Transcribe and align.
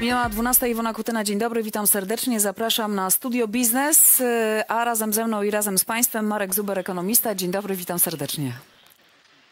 Minęła 0.00 0.28
12 0.28 0.68
Iwona 0.68 0.94
Kutyna, 0.94 1.24
dzień 1.24 1.38
dobry, 1.38 1.62
witam 1.62 1.86
serdecznie. 1.86 2.40
Zapraszam 2.40 2.94
na 2.94 3.10
Studio 3.10 3.48
Biznes, 3.48 4.20
y, 4.20 4.24
a 4.68 4.84
razem 4.84 5.12
ze 5.12 5.26
mną 5.26 5.42
i 5.42 5.50
razem 5.50 5.78
z 5.78 5.84
Państwem 5.84 6.26
Marek 6.26 6.54
Zuber, 6.54 6.78
ekonomista. 6.78 7.34
Dzień 7.34 7.50
dobry, 7.50 7.76
witam 7.76 7.98
serdecznie. 7.98 8.52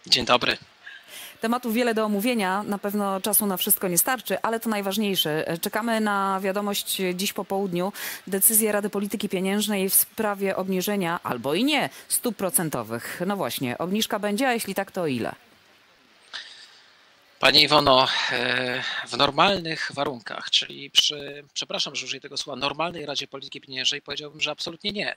Dzień 0.06 0.24
dobry. 0.24 0.56
Tematów 1.40 1.74
wiele 1.74 1.94
do 1.94 2.04
omówienia, 2.04 2.62
na 2.62 2.78
pewno 2.78 3.20
czasu 3.20 3.46
na 3.46 3.56
wszystko 3.56 3.88
nie 3.88 3.98
starczy, 3.98 4.40
ale 4.42 4.60
to 4.60 4.70
najważniejsze. 4.70 5.56
Czekamy 5.60 6.00
na 6.00 6.40
wiadomość 6.42 7.02
dziś 7.14 7.32
po 7.32 7.44
południu, 7.44 7.92
decyzję 8.26 8.72
Rady 8.72 8.90
Polityki 8.90 9.28
Pieniężnej 9.28 9.90
w 9.90 9.94
sprawie 9.94 10.56
obniżenia, 10.56 11.20
albo 11.22 11.54
i 11.54 11.64
nie, 11.64 11.90
stóp 12.08 12.36
procentowych. 12.36 13.20
No 13.26 13.36
właśnie, 13.36 13.78
obniżka 13.78 14.18
będzie, 14.18 14.48
a 14.48 14.52
jeśli 14.52 14.74
tak, 14.74 14.90
to 14.90 15.06
ile? 15.06 15.34
Panie 17.44 17.62
Iwono, 17.62 18.08
e, 18.32 18.82
w 19.06 19.16
normalnych 19.16 19.90
warunkach, 19.94 20.50
czyli 20.50 20.90
przy, 20.90 21.44
przepraszam, 21.54 21.96
że 21.96 22.04
użyję 22.04 22.20
tego 22.20 22.36
słowa, 22.36 22.60
normalnej 22.60 23.06
Radzie 23.06 23.26
Polityki 23.26 23.60
Pieniężnej 23.60 24.02
powiedziałbym, 24.02 24.40
że 24.40 24.50
absolutnie 24.50 24.92
nie. 24.92 25.16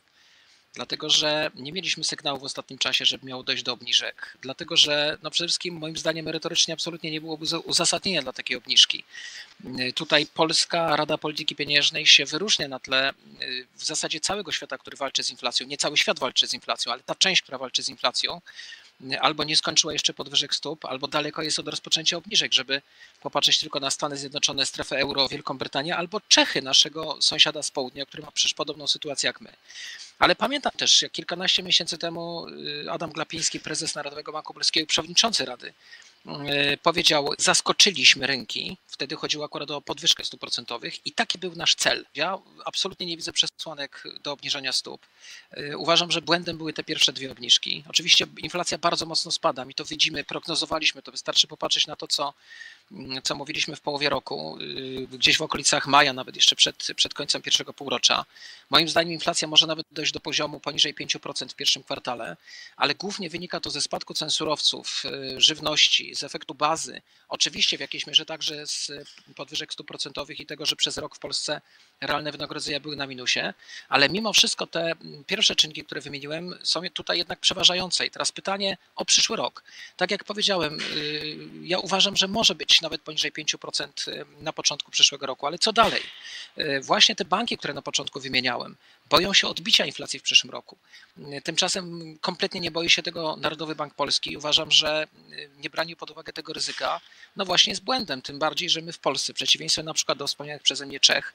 Dlatego, 0.73 1.09
że 1.09 1.51
nie 1.55 1.71
mieliśmy 1.71 2.03
sygnału 2.03 2.39
w 2.39 2.43
ostatnim 2.43 2.79
czasie, 2.79 3.05
żeby 3.05 3.25
miało 3.25 3.43
dojść 3.43 3.63
do 3.63 3.73
obniżek. 3.73 4.37
Dlatego, 4.41 4.77
że 4.77 5.17
no 5.23 5.31
przede 5.31 5.47
wszystkim 5.47 5.75
moim 5.75 5.97
zdaniem 5.97 6.25
merytorycznie 6.25 6.73
absolutnie 6.73 7.11
nie 7.11 7.21
byłoby 7.21 7.45
uzasadnienia 7.59 8.21
dla 8.21 8.33
takiej 8.33 8.57
obniżki. 8.57 9.03
E, 9.79 9.93
tutaj 9.93 10.25
Polska 10.25 10.95
Rada 10.95 11.17
Polityki 11.17 11.55
Pieniężnej 11.55 12.07
się 12.07 12.25
wyróżnia 12.25 12.67
na 12.67 12.79
tle 12.79 13.09
e, 13.09 13.13
w 13.75 13.83
zasadzie 13.83 14.19
całego 14.19 14.51
świata, 14.51 14.77
który 14.77 14.97
walczy 14.97 15.23
z 15.23 15.29
inflacją. 15.29 15.67
Nie 15.67 15.77
cały 15.77 15.97
świat 15.97 16.19
walczy 16.19 16.47
z 16.47 16.53
inflacją, 16.53 16.91
ale 16.91 17.03
ta 17.03 17.15
część, 17.15 17.41
która 17.41 17.57
walczy 17.57 17.83
z 17.83 17.89
inflacją 17.89 18.41
albo 19.21 19.43
nie 19.43 19.55
skończyła 19.55 19.93
jeszcze 19.93 20.13
podwyżek 20.13 20.55
stóp, 20.55 20.85
albo 20.85 21.07
daleko 21.07 21.41
jest 21.41 21.59
od 21.59 21.67
rozpoczęcia 21.67 22.17
obniżek, 22.17 22.53
żeby 22.53 22.81
popatrzeć 23.21 23.59
tylko 23.59 23.79
na 23.79 23.91
Stany 23.91 24.17
Zjednoczone, 24.17 24.65
strefę 24.65 24.97
euro, 24.97 25.27
Wielką 25.27 25.57
Brytanię, 25.57 25.97
albo 25.97 26.21
Czechy, 26.21 26.61
naszego 26.61 27.21
sąsiada 27.21 27.63
z 27.63 27.71
południa, 27.71 28.05
który 28.05 28.23
ma 28.23 28.31
przecież 28.31 28.53
podobną 28.53 28.87
sytuację 28.87 29.27
jak 29.27 29.41
my. 29.41 29.53
Ale 30.19 30.35
pamiętam 30.35 30.71
też, 30.77 31.01
jak 31.01 31.11
kilkanaście 31.11 31.63
miesięcy 31.63 31.97
temu 31.97 32.47
y, 32.47 32.91
Adam 32.91 33.11
Glapiński, 33.11 33.59
prezes 33.59 33.95
Narodowego 33.95 34.31
Banku 34.31 34.53
Polskiego, 34.53 34.87
przewodniczący 34.87 35.45
Rady, 35.45 35.73
powiedział, 36.81 37.29
zaskoczyliśmy 37.37 38.27
rynki, 38.27 38.77
wtedy 38.87 39.15
chodziło 39.15 39.45
akurat 39.45 39.71
o 39.71 39.81
podwyżkę 39.81 40.23
stóp 40.23 40.39
procentowych 40.39 41.05
i 41.05 41.11
taki 41.11 41.37
był 41.37 41.55
nasz 41.55 41.75
cel. 41.75 42.05
Ja 42.15 42.37
absolutnie 42.65 43.05
nie 43.05 43.17
widzę 43.17 43.31
przesłanek 43.31 44.03
do 44.23 44.31
obniżania 44.31 44.73
stóp. 44.73 45.05
Y, 45.57 45.77
uważam, 45.77 46.11
że 46.11 46.21
błędem 46.21 46.57
były 46.57 46.73
te 46.73 46.83
pierwsze 46.83 47.13
dwie 47.13 47.31
obniżki. 47.31 47.83
Oczywiście 47.89 48.27
inflacja 48.37 48.77
bardzo 48.77 49.05
mocno 49.05 49.31
spada, 49.31 49.65
mi 49.65 49.73
to 49.73 49.85
widzimy, 49.85 50.23
prognozowaliśmy 50.23 51.01
to, 51.01 51.11
wystarczy 51.11 51.47
popatrzeć 51.47 51.87
na 51.87 51.95
to, 51.95 52.07
co, 52.07 52.33
co 53.23 53.35
mówiliśmy 53.35 53.75
w 53.75 53.81
połowie 53.81 54.09
roku, 54.09 54.57
gdzieś 55.11 55.37
w 55.37 55.41
okolicach 55.41 55.87
maja, 55.87 56.13
nawet 56.13 56.35
jeszcze 56.35 56.55
przed, 56.55 56.87
przed 56.95 57.13
końcem 57.13 57.41
pierwszego 57.41 57.73
półrocza. 57.73 58.25
Moim 58.69 58.89
zdaniem 58.89 59.13
inflacja 59.13 59.47
może 59.47 59.67
nawet 59.67 59.87
dojść 59.91 60.11
do 60.11 60.19
poziomu 60.19 60.59
poniżej 60.59 60.95
5% 60.95 61.49
w 61.49 61.55
pierwszym 61.55 61.83
kwartale, 61.83 62.37
ale 62.77 62.95
głównie 62.95 63.29
wynika 63.29 63.59
to 63.59 63.69
ze 63.69 63.81
spadku 63.81 64.13
cen 64.13 64.29
surowców, 64.29 65.03
y, 65.05 65.41
żywności, 65.41 66.15
z 66.15 66.23
efektu 66.23 66.53
bazy, 66.53 67.01
oczywiście 67.29 67.77
w 67.77 67.79
jakiejś 67.79 68.07
mierze 68.07 68.25
także 68.25 68.67
z 68.67 68.91
podwyżek 69.35 69.73
stóp 69.73 69.87
procentowych 69.87 70.39
i 70.39 70.45
tego, 70.45 70.65
że 70.65 70.75
przez 70.75 70.97
rok 70.97 71.15
w 71.15 71.19
Polsce 71.19 71.61
realne 72.01 72.31
wynagrodzenia 72.31 72.79
były 72.79 72.95
na 72.95 73.07
minusie, 73.07 73.53
ale 73.89 74.09
mimo 74.09 74.33
wszystko 74.33 74.67
te 74.67 74.93
pierwsze 75.27 75.55
czynniki, 75.55 75.83
które 75.83 76.01
wymieniłem, 76.01 76.59
są 76.63 76.81
tutaj 76.93 77.17
jednak 77.17 77.39
przeważające. 77.39 78.05
I 78.05 78.11
teraz 78.11 78.31
pytanie 78.31 78.77
o 78.95 79.05
przyszły 79.05 79.37
rok. 79.37 79.63
Tak 79.97 80.11
jak 80.11 80.23
powiedziałem, 80.23 80.79
y, 80.95 81.37
ja 81.63 81.79
uważam, 81.79 82.15
że 82.15 82.27
może 82.27 82.55
być 82.55 82.76
nawet 82.81 83.01
poniżej 83.01 83.31
5% 83.31 84.11
y, 84.11 84.25
na 84.39 84.53
początku 84.53 84.91
przyszłego 84.91 85.25
roku, 85.25 85.47
ale 85.47 85.59
co 85.59 85.73
dalej? 85.73 86.01
Właśnie 86.81 87.15
te 87.15 87.25
banki, 87.25 87.57
które 87.57 87.73
na 87.73 87.81
początku 87.81 88.19
wymieniałem, 88.19 88.75
boją 89.09 89.33
się 89.33 89.47
odbicia 89.47 89.85
inflacji 89.85 90.19
w 90.19 90.23
przyszłym 90.23 90.51
roku. 90.51 90.77
Tymczasem 91.43 92.17
kompletnie 92.21 92.59
nie 92.59 92.71
boi 92.71 92.89
się 92.89 93.03
tego 93.03 93.35
Narodowy 93.35 93.75
Bank 93.75 93.93
Polski. 93.93 94.37
Uważam, 94.37 94.71
że 94.71 95.07
niebranie 95.57 95.95
pod 95.95 96.11
uwagę 96.11 96.33
tego 96.33 96.53
ryzyka, 96.53 97.01
no 97.35 97.45
właśnie 97.45 97.71
jest 97.71 97.83
błędem, 97.83 98.21
tym 98.21 98.39
bardziej, 98.39 98.69
że 98.69 98.81
my 98.81 98.93
w 98.93 98.99
Polsce, 98.99 99.33
w 99.33 99.35
przeciwieństwie 99.35 99.83
na 99.83 99.93
przykład 99.93 100.17
do 100.17 100.27
wspomnianych 100.27 100.63
przeze 100.63 100.85
mnie 100.85 100.99
Czech, 100.99 101.33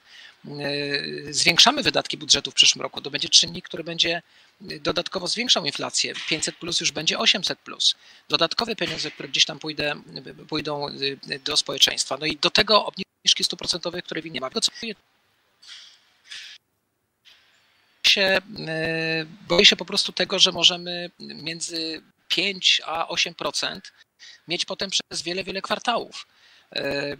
zwiększamy 1.29 1.83
wydatki 1.83 2.17
budżetu 2.17 2.51
w 2.51 2.53
przyszłym 2.53 2.81
roku. 2.81 3.01
To 3.01 3.11
będzie 3.11 3.29
czynnik, 3.29 3.65
który 3.65 3.83
będzie 3.83 4.21
dodatkowo 4.63 5.27
zwiększał 5.27 5.65
inflację. 5.65 6.13
500 6.29 6.55
plus 6.55 6.79
już 6.79 6.91
będzie 6.91 7.19
800 7.19 7.59
plus. 7.59 7.95
Dodatkowe 8.29 8.75
pieniądze, 8.75 9.11
które 9.11 9.29
gdzieś 9.29 9.45
tam 9.45 9.59
pójdę, 9.59 10.01
pójdą 10.49 10.87
do 11.43 11.57
społeczeństwa. 11.57 12.17
No 12.19 12.25
i 12.25 12.37
do 12.37 12.49
tego 12.49 12.85
obniżki 12.85 13.43
100%, 13.43 14.01
które 14.01 14.21
nie 14.21 14.41
ma 14.41 14.49
się, 18.13 18.41
e, 18.67 19.25
boję 19.47 19.65
się 19.65 19.75
po 19.75 19.85
prostu 19.85 20.11
tego, 20.11 20.39
że 20.39 20.51
możemy 20.51 21.11
między 21.19 22.01
5 22.27 22.81
a 22.85 23.07
8% 23.07 23.93
mieć 24.47 24.65
potem 24.65 24.89
przez 24.89 25.21
wiele, 25.21 25.43
wiele 25.43 25.61
kwartałów. 25.61 26.27
E, 26.75 26.81
e, 26.81 27.17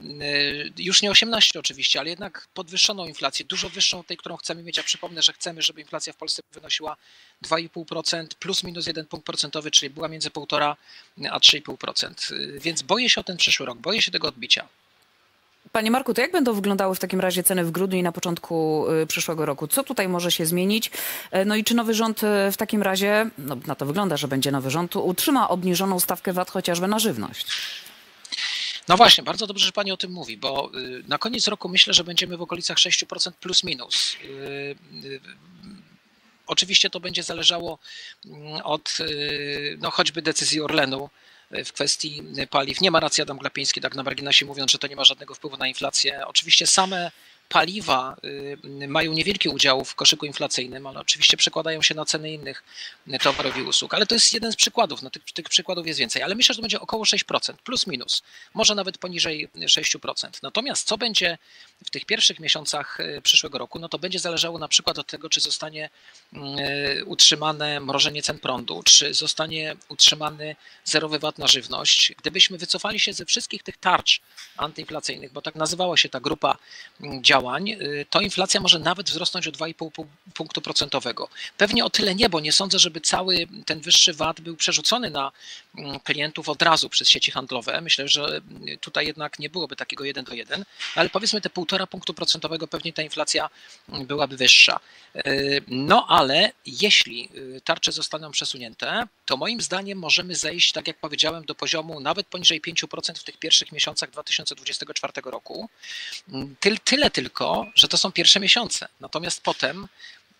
już 0.78 1.02
nie 1.02 1.12
18 1.12 1.60
oczywiście, 1.60 2.00
ale 2.00 2.10
jednak 2.10 2.48
podwyższoną 2.54 3.08
inflację, 3.08 3.46
dużo 3.46 3.70
wyższą 3.70 4.04
tej, 4.04 4.18
którą 4.18 4.38
chcemy 4.38 4.64
mieć. 4.64 4.80
A 4.80 4.84
przypomnę, 4.84 5.22
że 5.22 5.34
chcemy, 5.34 5.62
żeby 5.62 5.82
inflacja 5.82 6.14
w 6.14 6.16
Polsce 6.16 6.42
wynosiła 6.54 6.96
2,5% 7.46 8.28
plus 8.40 8.64
minus 8.64 8.88
1 8.88 9.06
punkt 9.06 9.26
procentowy, 9.26 9.72
czyli 9.72 9.90
była 9.90 10.08
między 10.08 10.30
1,5 10.30 10.76
a 11.32 11.40
3,5%. 11.40 12.34
Więc 12.60 12.82
boję 12.82 13.10
się 13.10 13.22
o 13.22 13.24
ten 13.24 13.38
przyszły 13.38 13.66
rok, 13.66 13.78
boję 13.78 14.02
się 14.02 14.12
tego 14.12 14.28
odbicia. 14.28 14.68
Panie 15.72 15.92
Marku, 15.92 16.14
to 16.14 16.22
jak 16.22 16.32
będą 16.32 16.54
wyglądały 16.54 16.96
w 16.96 17.00
takim 17.00 17.20
razie 17.20 17.44
ceny 17.44 17.66
w 17.66 17.72
grudniu 17.72 18.00
i 18.00 18.04
na 18.04 18.12
początku 18.12 18.86
y, 18.92 19.08
przyszłego 19.08 19.46
roku? 19.46 19.68
Co 19.68 19.84
tutaj 19.84 20.08
może 20.08 20.32
się 20.32 20.46
zmienić? 20.46 20.92
E, 21.32 21.46
no 21.46 21.56
i 21.56 21.64
czy 21.64 21.76
nowy 21.76 21.94
rząd 21.94 22.24
y, 22.24 22.52
w 22.52 22.58
takim 22.58 22.82
razie, 22.82 23.30
no 23.38 23.58
na 23.68 23.76
to 23.76 23.86
wygląda, 23.86 24.18
że 24.18 24.28
będzie 24.28 24.52
nowy 24.52 24.72
rząd, 24.72 24.96
utrzyma 24.96 25.50
obniżoną 25.50 26.00
stawkę 26.00 26.34
VAT 26.34 26.52
chociażby 26.52 26.88
na 26.88 27.00
żywność? 27.00 27.48
No 28.88 28.98
właśnie, 28.98 29.24
bardzo 29.24 29.48
dobrze, 29.48 29.66
że 29.66 29.72
Pani 29.72 29.92
o 29.92 29.98
tym 29.98 30.12
mówi, 30.12 30.38
bo 30.38 30.72
y, 30.76 31.04
na 31.08 31.18
koniec 31.18 31.48
roku 31.48 31.70
myślę, 31.70 31.94
że 31.94 32.04
będziemy 32.04 32.38
w 32.38 32.42
okolicach 32.42 32.78
6% 32.78 33.32
plus 33.32 33.64
minus. 33.64 34.18
Oczywiście 36.48 36.90
to 36.90 37.00
będzie 37.00 37.24
zależało 37.24 37.80
mm, 38.26 38.62
od 38.64 38.98
no, 39.78 39.92
choćby 39.92 40.22
decyzji 40.22 40.62
Orlenu, 40.62 41.10
w 41.66 41.74
kwestii 41.74 42.24
paliw. 42.50 42.82
Nie 42.82 42.92
ma 42.92 43.00
racji 43.00 43.24
Adam 43.24 43.38
Glapiński, 43.38 43.82
tak 43.82 43.96
na 43.96 44.04
marginesie 44.04 44.46
mówiąc, 44.46 44.72
że 44.72 44.78
to 44.78 44.88
nie 44.88 44.96
ma 44.96 45.04
żadnego 45.04 45.36
wpływu 45.36 45.58
na 45.58 45.68
inflację. 45.68 46.28
Oczywiście 46.28 46.68
same 46.68 47.12
paliwa 47.50 48.16
y, 48.84 48.88
mają 48.88 49.14
niewielki 49.14 49.50
udział 49.50 49.86
w 49.86 49.96
koszyku 49.96 50.26
inflacyjnym, 50.26 50.88
ale 50.88 51.00
oczywiście 51.00 51.38
przekładają 51.38 51.82
się 51.82 51.96
na 51.96 52.06
ceny 52.06 52.34
innych 52.34 52.64
towarów 53.24 53.58
i 53.58 53.62
usług. 53.62 53.94
Ale 53.94 54.06
to 54.06 54.16
jest 54.16 54.34
jeden 54.34 54.52
z 54.52 54.56
przykładów, 54.56 55.02
no 55.02 55.10
tych, 55.10 55.24
tych 55.24 55.50
przykładów 55.50 55.88
jest 55.88 56.00
więcej, 56.00 56.24
ale 56.24 56.36
myślę, 56.36 56.54
że 56.54 56.58
to 56.58 56.62
będzie 56.62 56.80
około 56.80 57.04
6%, 57.04 57.54
plus 57.64 57.88
minus, 57.88 58.24
może 58.54 58.76
nawet 58.76 58.98
poniżej 58.98 59.50
6%. 59.56 60.30
Natomiast 60.44 60.88
co 60.88 60.98
będzie 60.98 61.38
w 61.86 61.90
tych 61.90 62.06
pierwszych 62.06 62.40
miesiącach 62.40 63.00
y, 63.00 63.22
przyszłego 63.24 63.58
roku, 63.58 63.80
no 63.80 63.90
to 63.90 64.00
będzie 64.00 64.20
zależało 64.20 64.60
na 64.60 64.68
przykład 64.68 65.00
od 65.00 65.08
tego, 65.08 65.30
czy 65.30 65.40
zostanie 65.40 65.90
y, 66.34 67.06
utrzymane 67.06 67.80
mrożenie 67.80 68.24
cen 68.24 68.40
prądu, 68.40 68.84
czy 68.84 69.14
zostanie 69.14 69.76
utrzymany 69.90 70.56
zerowy 70.86 71.20
VAT 71.20 71.38
na 71.38 71.48
żywność. 71.48 72.14
Gdybyśmy 72.18 72.58
wycofali 72.58 73.00
się 73.00 73.14
ze 73.14 73.26
wszystkich 73.26 73.64
tych 73.64 73.78
tarcz 73.78 74.22
antyinflacyjnych, 74.58 75.32
bo 75.32 75.42
tak 75.42 75.56
nazywała 75.56 75.98
się 75.98 76.10
ta 76.10 76.20
grupa 76.20 76.58
działań, 77.22 77.43
działań, 77.44 77.70
y, 77.70 78.06
to 78.10 78.22
inflacja 78.22 78.60
może 78.60 78.80
nawet 78.80 79.10
wzrosnąć 79.10 79.48
o 79.48 79.52
2,5 79.52 80.06
punktu 80.34 80.62
procentowego. 80.62 81.30
Pewnie 81.58 81.86
o 81.86 81.90
tyle 81.90 82.16
nie, 82.16 82.30
bo 82.30 82.40
nie 82.40 82.52
sądzę, 82.52 82.80
żeby 82.80 83.02
cały 83.02 83.48
ten 83.66 83.82
wyższy 83.82 84.14
VAT 84.14 84.42
był 84.42 84.56
przerzucony 84.56 85.10
na 85.10 85.32
mm, 85.78 86.00
klientów 86.00 86.50
od 86.50 86.62
razu 86.62 86.90
przez 86.90 87.10
sieci 87.10 87.32
handlowe. 87.32 87.82
Myślę, 87.82 88.08
że 88.08 88.42
y, 88.68 88.78
tutaj 88.78 89.08
jednak 89.08 89.40
nie 89.40 89.50
byłoby 89.50 89.76
takiego 89.76 90.04
1 90.04 90.26
do 90.26 90.34
1, 90.34 90.66
ale 90.96 91.10
powiedzmy 91.10 91.42
te 91.42 91.50
1,5 91.50 91.88
punktu 91.88 92.14
procentowego 92.14 92.68
pewnie 92.68 92.94
ta 92.94 93.02
inflacja 93.02 93.50
mm, 93.90 94.06
byłaby 94.06 94.38
wyższa. 94.38 94.80
Y, 95.16 95.64
no 95.68 96.06
ale 96.10 96.52
jeśli 96.66 97.30
tarcze 97.64 97.92
zostaną 97.92 98.32
przesunięte, 98.32 99.08
to 99.26 99.38
moim 99.38 99.62
zdaniem 99.62 99.98
możemy 99.98 100.36
zejść, 100.36 100.72
tak 100.72 100.88
jak 100.88 100.98
powiedziałem, 100.98 101.46
do 101.46 101.56
poziomu 101.56 102.00
nawet 102.00 102.28
poniżej 102.28 102.62
5% 102.62 103.20
w 103.20 103.24
tych 103.24 103.38
pierwszych 103.38 103.72
miesiącach 103.72 104.10
2024 104.12 105.14
roku. 105.26 105.70
Mm, 106.30 106.56
tyle 106.84 107.10
tylko 107.24 107.66
że 107.76 107.88
to 107.88 107.98
są 107.98 108.12
pierwsze 108.12 108.40
miesiące. 108.40 108.88
Natomiast 109.00 109.42
potem 109.42 109.88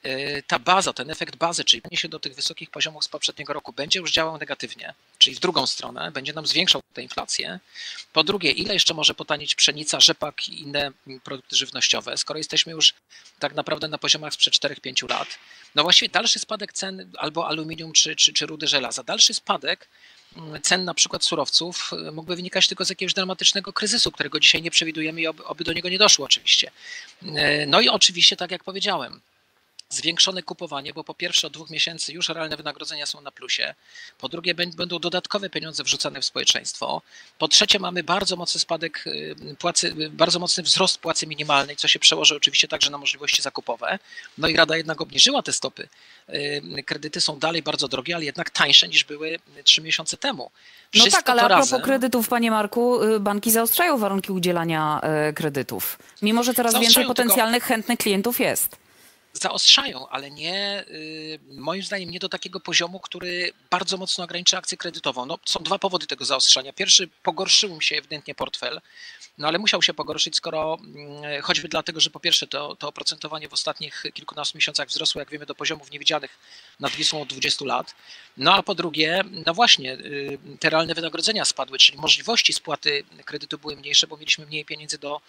y, 0.06 0.44
ta 0.48 0.60
baza, 0.60 0.94
ten 0.94 1.10
efekt 1.10 1.36
bazy, 1.36 1.64
czyli 1.64 1.82
się 1.94 2.10
do 2.10 2.20
tych 2.20 2.36
wysokich 2.36 2.70
poziomów 2.70 3.04
z 3.04 3.08
poprzedniego 3.08 3.54
roku, 3.54 3.74
będzie 3.74 4.00
już 4.00 4.12
działał 4.12 4.38
negatywnie, 4.38 4.94
czyli 5.18 5.36
w 5.36 5.40
drugą 5.40 5.68
stronę, 5.68 6.12
będzie 6.12 6.34
nam 6.34 6.48
zwiększał 6.48 6.82
tę 6.94 7.02
inflację. 7.02 7.60
Po 8.14 8.24
drugie, 8.24 8.52
ile 8.52 8.74
jeszcze 8.74 8.94
może 8.94 9.14
potanieć 9.14 9.56
pszenica, 9.56 10.00
rzepak 10.00 10.50
i 10.50 10.62
inne 10.62 10.92
produkty 11.24 11.56
żywnościowe, 11.56 12.18
skoro 12.18 12.38
jesteśmy 12.38 12.72
już 12.72 12.94
tak 13.40 13.54
naprawdę 13.54 13.88
na 13.88 13.98
poziomach 13.98 14.34
sprzed 14.34 14.54
4-5 14.54 15.10
lat. 15.10 15.28
No 15.76 15.84
właściwie 15.84 16.10
dalszy 16.10 16.40
spadek 16.40 16.74
cen 16.74 17.12
albo 17.18 17.48
aluminium 17.48 17.94
czy, 17.94 18.16
czy, 18.16 18.34
czy 18.34 18.46
rudy 18.46 18.68
żelaza, 18.68 19.04
dalszy 19.04 19.34
spadek 19.34 19.88
cen 20.62 20.86
na 20.86 20.94
przykład 20.94 21.24
surowców 21.24 21.92
mógłby 22.12 22.36
wynikać 22.36 22.68
tylko 22.68 22.86
z 22.86 22.90
jakiegoś 22.90 23.14
dramatycznego 23.14 23.74
kryzysu, 23.74 24.12
którego 24.12 24.40
dzisiaj 24.40 24.62
nie 24.62 24.72
przewidujemy 24.72 25.22
i 25.22 25.28
oby, 25.28 25.46
oby 25.46 25.64
do 25.64 25.74
niego 25.74 25.90
nie 25.90 25.98
doszło 25.98 26.26
oczywiście. 26.26 26.72
No 27.68 27.82
i 27.82 27.90
oczywiście, 27.90 28.36
tak 28.36 28.52
jak 28.52 28.64
powiedziałem, 28.64 29.22
zwiększone 29.90 30.44
kupowanie, 30.44 30.94
bo 30.94 31.04
po 31.04 31.14
pierwsze 31.14 31.48
od 31.48 31.54
dwóch 31.54 31.70
miesięcy 31.70 32.14
już 32.14 32.30
realne 32.30 32.58
wynagrodzenia 32.58 33.06
są 33.06 33.22
na 33.22 33.32
plusie, 33.32 33.76
po 34.18 34.30
drugie 34.30 34.56
będą 34.56 35.00
dodatkowe 35.00 35.50
pieniądze 35.50 35.84
wrzucane 35.84 36.22
w 36.22 36.26
społeczeństwo, 36.26 37.02
po 37.40 37.48
trzecie 37.48 37.80
mamy 37.80 38.04
bardzo 38.04 38.36
mocny 38.36 38.60
spadek 38.60 39.08
y, 39.08 39.36
płacy, 39.60 39.96
y, 40.00 40.10
bardzo 40.10 40.40
mocny 40.40 40.64
wzrost 40.64 40.98
płacy 40.98 41.28
minimalnej, 41.28 41.76
co 41.76 41.88
się 41.88 42.00
przełoży 42.00 42.36
oczywiście 42.36 42.68
także 42.68 42.90
na 42.90 42.98
możliwości 42.98 43.42
zakupowe. 43.42 44.00
No 44.38 44.48
i 44.48 44.56
Rada 44.56 44.78
jednak 44.78 45.02
obniżyła 45.02 45.42
te 45.42 45.54
stopy. 45.54 45.88
Y, 46.30 46.84
kredyty 46.86 47.22
są 47.22 47.40
dalej 47.40 47.64
bardzo 47.64 47.88
drogie, 47.88 48.16
ale 48.16 48.26
jednak 48.26 48.50
tańsze 48.50 48.88
niż 48.88 49.04
były 49.04 49.40
trzy 49.64 49.82
miesiące 49.82 50.18
temu. 50.18 50.52
Wszystko 50.92 51.12
no 51.12 51.18
tak, 51.18 51.30
ale 51.30 51.42
a 51.42 51.48
propos 51.48 51.72
razem... 51.72 51.86
kredytów, 51.86 52.28
panie 52.28 52.52
Marku, 52.52 53.00
banki 53.20 53.52
zaostrzają 53.52 53.98
warunki 53.98 54.32
udzielania 54.32 55.02
kredytów. 55.36 56.00
Mimo, 56.22 56.44
że 56.44 56.54
coraz 56.54 56.80
więcej 56.80 57.06
potencjalnych, 57.06 57.64
tylko... 57.64 57.68
chętnych 57.76 58.00
klientów 58.00 58.40
jest 58.40 58.83
zaostrzają, 59.34 60.10
ale 60.10 60.32
nie, 60.32 60.86
y, 60.88 61.40
moim 61.50 61.84
zdaniem, 61.84 62.10
nie 62.10 62.20
do 62.20 62.30
takiego 62.30 62.60
poziomu, 62.60 63.00
który 63.00 63.52
bardzo 63.70 63.98
mocno 63.98 64.24
ogranicza 64.24 64.58
akcję 64.58 64.78
kredytową. 64.78 65.26
No, 65.26 65.40
są 65.46 65.64
dwa 65.64 65.80
powody 65.80 66.08
tego 66.08 66.26
zaostrzania. 66.26 66.74
Pierwszy, 66.74 67.10
pogorszył 67.24 67.76
mi 67.76 67.84
się 67.84 67.96
ewidentnie 67.96 68.36
portfel, 68.36 68.82
no 69.38 69.48
ale 69.48 69.60
musiał 69.60 69.82
się 69.82 69.94
pogorszyć, 69.94 70.36
skoro 70.36 70.78
mm, 70.82 71.42
choćby 71.42 71.68
dlatego, 71.68 72.00
że 72.00 72.10
po 72.10 72.20
pierwsze 72.20 72.48
to, 72.48 72.76
to 72.76 72.88
oprocentowanie 72.88 73.50
w 73.50 73.54
ostatnich 73.54 74.04
kilkunastu 74.14 74.58
miesiącach 74.58 74.88
wzrosło, 74.88 75.20
jak 75.20 75.30
wiemy, 75.30 75.46
do 75.46 75.56
poziomów 75.56 75.92
niewidzianych 75.92 76.40
nad 76.80 76.92
Wisłą 76.92 77.22
od 77.22 77.30
20 77.30 77.66
lat. 77.66 77.96
No 78.38 78.54
a 78.54 78.64
po 78.64 78.76
drugie, 78.76 79.24
no 79.46 79.54
właśnie, 79.54 79.94
y, 79.94 80.38
te 80.60 80.70
realne 80.70 80.94
wynagrodzenia 80.94 81.46
spadły, 81.46 81.78
czyli 81.78 81.98
możliwości 81.98 82.54
spłaty 82.54 83.04
kredytu 83.26 83.58
były 83.58 83.76
mniejsze, 83.76 84.08
bo 84.08 84.18
mieliśmy 84.18 84.46
mniej 84.46 84.66
pieniędzy 84.66 84.98
do, 84.98 85.22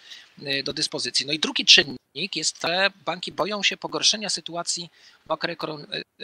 y, 0.43 0.63
do 0.63 0.73
dyspozycji. 0.73 1.25
No 1.25 1.33
i 1.33 1.39
drugi 1.39 1.65
czynnik 1.65 2.35
jest, 2.35 2.61
że 2.61 2.91
banki 3.05 3.31
boją 3.31 3.63
się 3.63 3.77
pogorszenia 3.77 4.29
sytuacji 4.29 4.89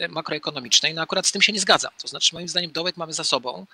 makroekonomicznej. 0.08 0.94
No 0.94 1.02
akurat 1.02 1.26
z 1.26 1.32
tym 1.32 1.42
się 1.42 1.52
nie 1.52 1.60
zgadzam. 1.60 1.90
To 2.02 2.08
znaczy, 2.08 2.34
moim 2.34 2.48
zdaniem, 2.48 2.72
dołek 2.72 2.96
mamy 2.96 3.12
za 3.12 3.24
sobą. 3.24 3.66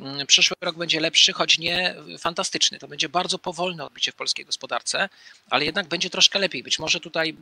Mm, 0.00 0.26
przyszły 0.26 0.56
rok 0.60 0.76
będzie 0.76 1.00
lepszy, 1.00 1.32
choć 1.32 1.58
nie 1.58 1.94
fantastyczny. 2.18 2.78
To 2.78 2.88
będzie 2.88 3.08
bardzo 3.08 3.38
powolne 3.38 3.84
odbicie 3.84 4.12
w 4.12 4.14
polskiej 4.14 4.44
gospodarce, 4.44 5.08
ale 5.50 5.64
jednak 5.64 5.88
będzie 5.88 6.10
troszkę 6.10 6.38
lepiej. 6.38 6.62
Być 6.62 6.78
może 6.78 7.00
tutaj 7.00 7.36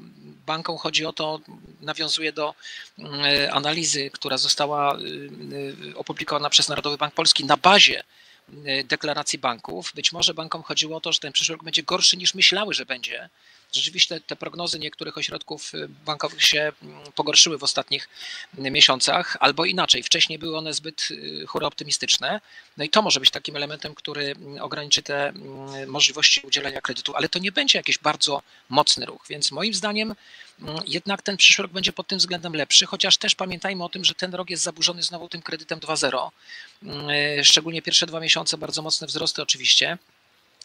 bankom 0.46 0.78
chodzi 0.78 1.06
o 1.06 1.12
to, 1.12 1.40
nawiązuje 1.80 2.32
do 2.32 2.54
mm, 2.98 3.20
e, 3.24 3.52
analizy, 3.52 4.10
która 4.10 4.38
została 4.38 4.98
y, 4.98 5.96
opublikowana 5.96 6.50
przez 6.50 6.68
Narodowy 6.68 6.96
Bank 6.96 7.14
Polski 7.14 7.44
na 7.44 7.56
bazie 7.56 8.02
y, 8.48 8.84
deklaracji 8.84 9.38
banków. 9.38 9.92
Być 9.94 10.12
może 10.12 10.34
bankom 10.34 10.62
chodziło 10.62 10.96
o 10.96 11.00
to, 11.00 11.12
że 11.12 11.18
ten 11.18 11.32
przyszły 11.32 11.54
rok 11.54 11.64
będzie 11.64 11.82
gorszy 11.82 12.16
niż 12.16 12.34
myślały, 12.34 12.74
że 12.74 12.86
będzie 12.86 13.28
Rzeczywiście 13.72 14.20
te 14.20 14.36
prognozy 14.36 14.78
niektórych 14.78 15.18
ośrodków 15.18 15.74
y, 15.74 15.88
bankowych 15.88 16.42
się 16.42 16.72
mm, 16.82 17.12
pogorszyły 17.14 17.58
w 17.58 17.62
ostatnich 17.62 18.08
mm, 18.58 18.72
miesiącach, 18.72 19.36
albo 19.40 19.64
inaczej, 19.64 20.02
wcześniej 20.02 20.38
były 20.38 20.58
one 20.58 20.74
zbyt 20.74 21.08
y, 21.10 21.46
chóro 21.46 21.66
optymistyczne. 21.66 22.40
No 22.76 22.84
i 22.84 22.88
to 22.88 23.02
może 23.02 23.20
być 23.20 23.30
takim 23.30 23.56
elementem, 23.56 23.94
który 23.94 24.30
mm, 24.30 24.62
ograniczy 24.62 25.02
te 25.02 25.32
możliwości 25.86 26.40
udzielenia 26.40 26.80
kredytu, 26.80 27.16
ale 27.16 27.28
to 27.28 27.38
nie 27.38 27.52
będzie 27.52 27.78
jakiś 27.78 27.98
bardzo 27.98 28.42
mocny 28.68 29.06
ruch, 29.06 29.24
więc 29.28 29.52
moim 29.52 29.74
zdaniem 29.74 30.14
jednak 30.86 31.22
ten 31.22 31.36
przyszły 31.36 31.62
rok 31.62 31.72
będzie 31.72 31.92
pod 31.92 32.06
tym 32.06 32.18
względem 32.18 32.54
lepszy, 32.56 32.86
chociaż 32.86 33.16
też 33.16 33.34
pamiętajmy 33.34 33.84
o 33.84 33.88
tym, 33.88 34.04
że 34.04 34.14
ten 34.14 34.34
rok 34.34 34.50
jest 34.50 34.62
zaburzony 34.62 35.02
znowu 35.02 35.28
tym 35.28 35.42
kredytem 35.42 35.80
2.0. 35.80 36.30
Szczególnie 37.44 37.82
pierwsze 37.82 38.06
dwa 38.06 38.20
miesiące, 38.20 38.58
bardzo 38.58 38.82
mocne 38.82 39.06
wzrosty 39.06 39.42
oczywiście. 39.42 39.98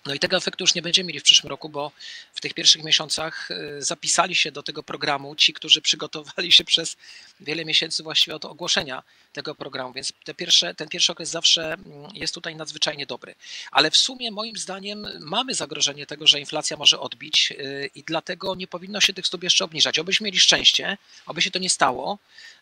No 0.07 0.13
i 0.13 0.19
tego 0.19 0.37
efektu 0.37 0.63
już 0.63 0.75
nie 0.75 0.81
będziemy 0.81 1.07
mieli 1.07 1.19
w 1.19 1.23
przyszłym 1.23 1.49
roku, 1.49 1.69
bo 1.69 1.91
w 2.33 2.41
tych 2.41 2.53
pierwszych 2.53 2.83
miesiącach 2.83 3.51
y, 3.51 3.81
zapisali 3.81 4.35
się 4.35 4.51
do 4.51 4.63
tego 4.63 4.83
programu 4.83 5.35
ci, 5.35 5.53
którzy 5.53 5.81
przygotowali 5.81 6.51
się 6.51 6.63
przez 6.63 6.97
wiele 7.39 7.65
miesięcy 7.65 8.03
właściwie 8.03 8.35
od 8.35 8.45
ogłoszenia 8.45 9.03
tego 9.33 9.55
programu, 9.55 9.93
więc 9.93 10.13
te 10.23 10.33
pierwsze, 10.33 10.75
ten 10.75 10.89
pierwszy 10.89 11.11
okres 11.11 11.29
zawsze 11.29 11.73
mm, 11.73 11.85
jest 12.13 12.33
tutaj 12.33 12.55
nadzwyczajnie 12.55 13.05
dobry. 13.05 13.35
Ale 13.71 13.91
w 13.91 13.97
sumie 13.97 14.31
moim 14.31 14.57
zdaniem 14.57 15.07
mamy 15.19 15.53
zagrożenie 15.53 16.05
tego, 16.05 16.27
że 16.27 16.39
inflacja 16.39 16.77
może 16.77 16.99
odbić 16.99 17.51
y, 17.51 17.89
i 17.95 18.03
dlatego 18.03 18.55
nie 18.55 18.67
powinno 18.67 19.01
się 19.01 19.13
tych 19.13 19.27
stóp 19.27 19.43
jeszcze 19.43 19.65
obniżać. 19.65 19.99
Obyśmy 19.99 20.25
mieli 20.25 20.39
szczęście, 20.39 20.97
oby 21.25 21.41
się 21.41 21.51
to 21.51 21.59
nie 21.59 21.69
stało, 21.69 22.19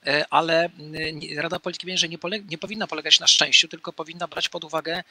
y, 0.08 0.26
ale 0.30 0.70
Rada 1.38 1.60
Polityki 1.60 1.86
Pieniężnej 1.86 2.10
nie, 2.12 2.18
nie 2.50 2.58
powinna 2.58 2.88
polegać 2.88 3.20
na 3.20 3.28
szczęściu, 3.28 3.68
tylko 3.68 3.94
powinna 3.94 4.28
brać 4.28 4.50
pod 4.50 4.64
uwagę 4.64 5.04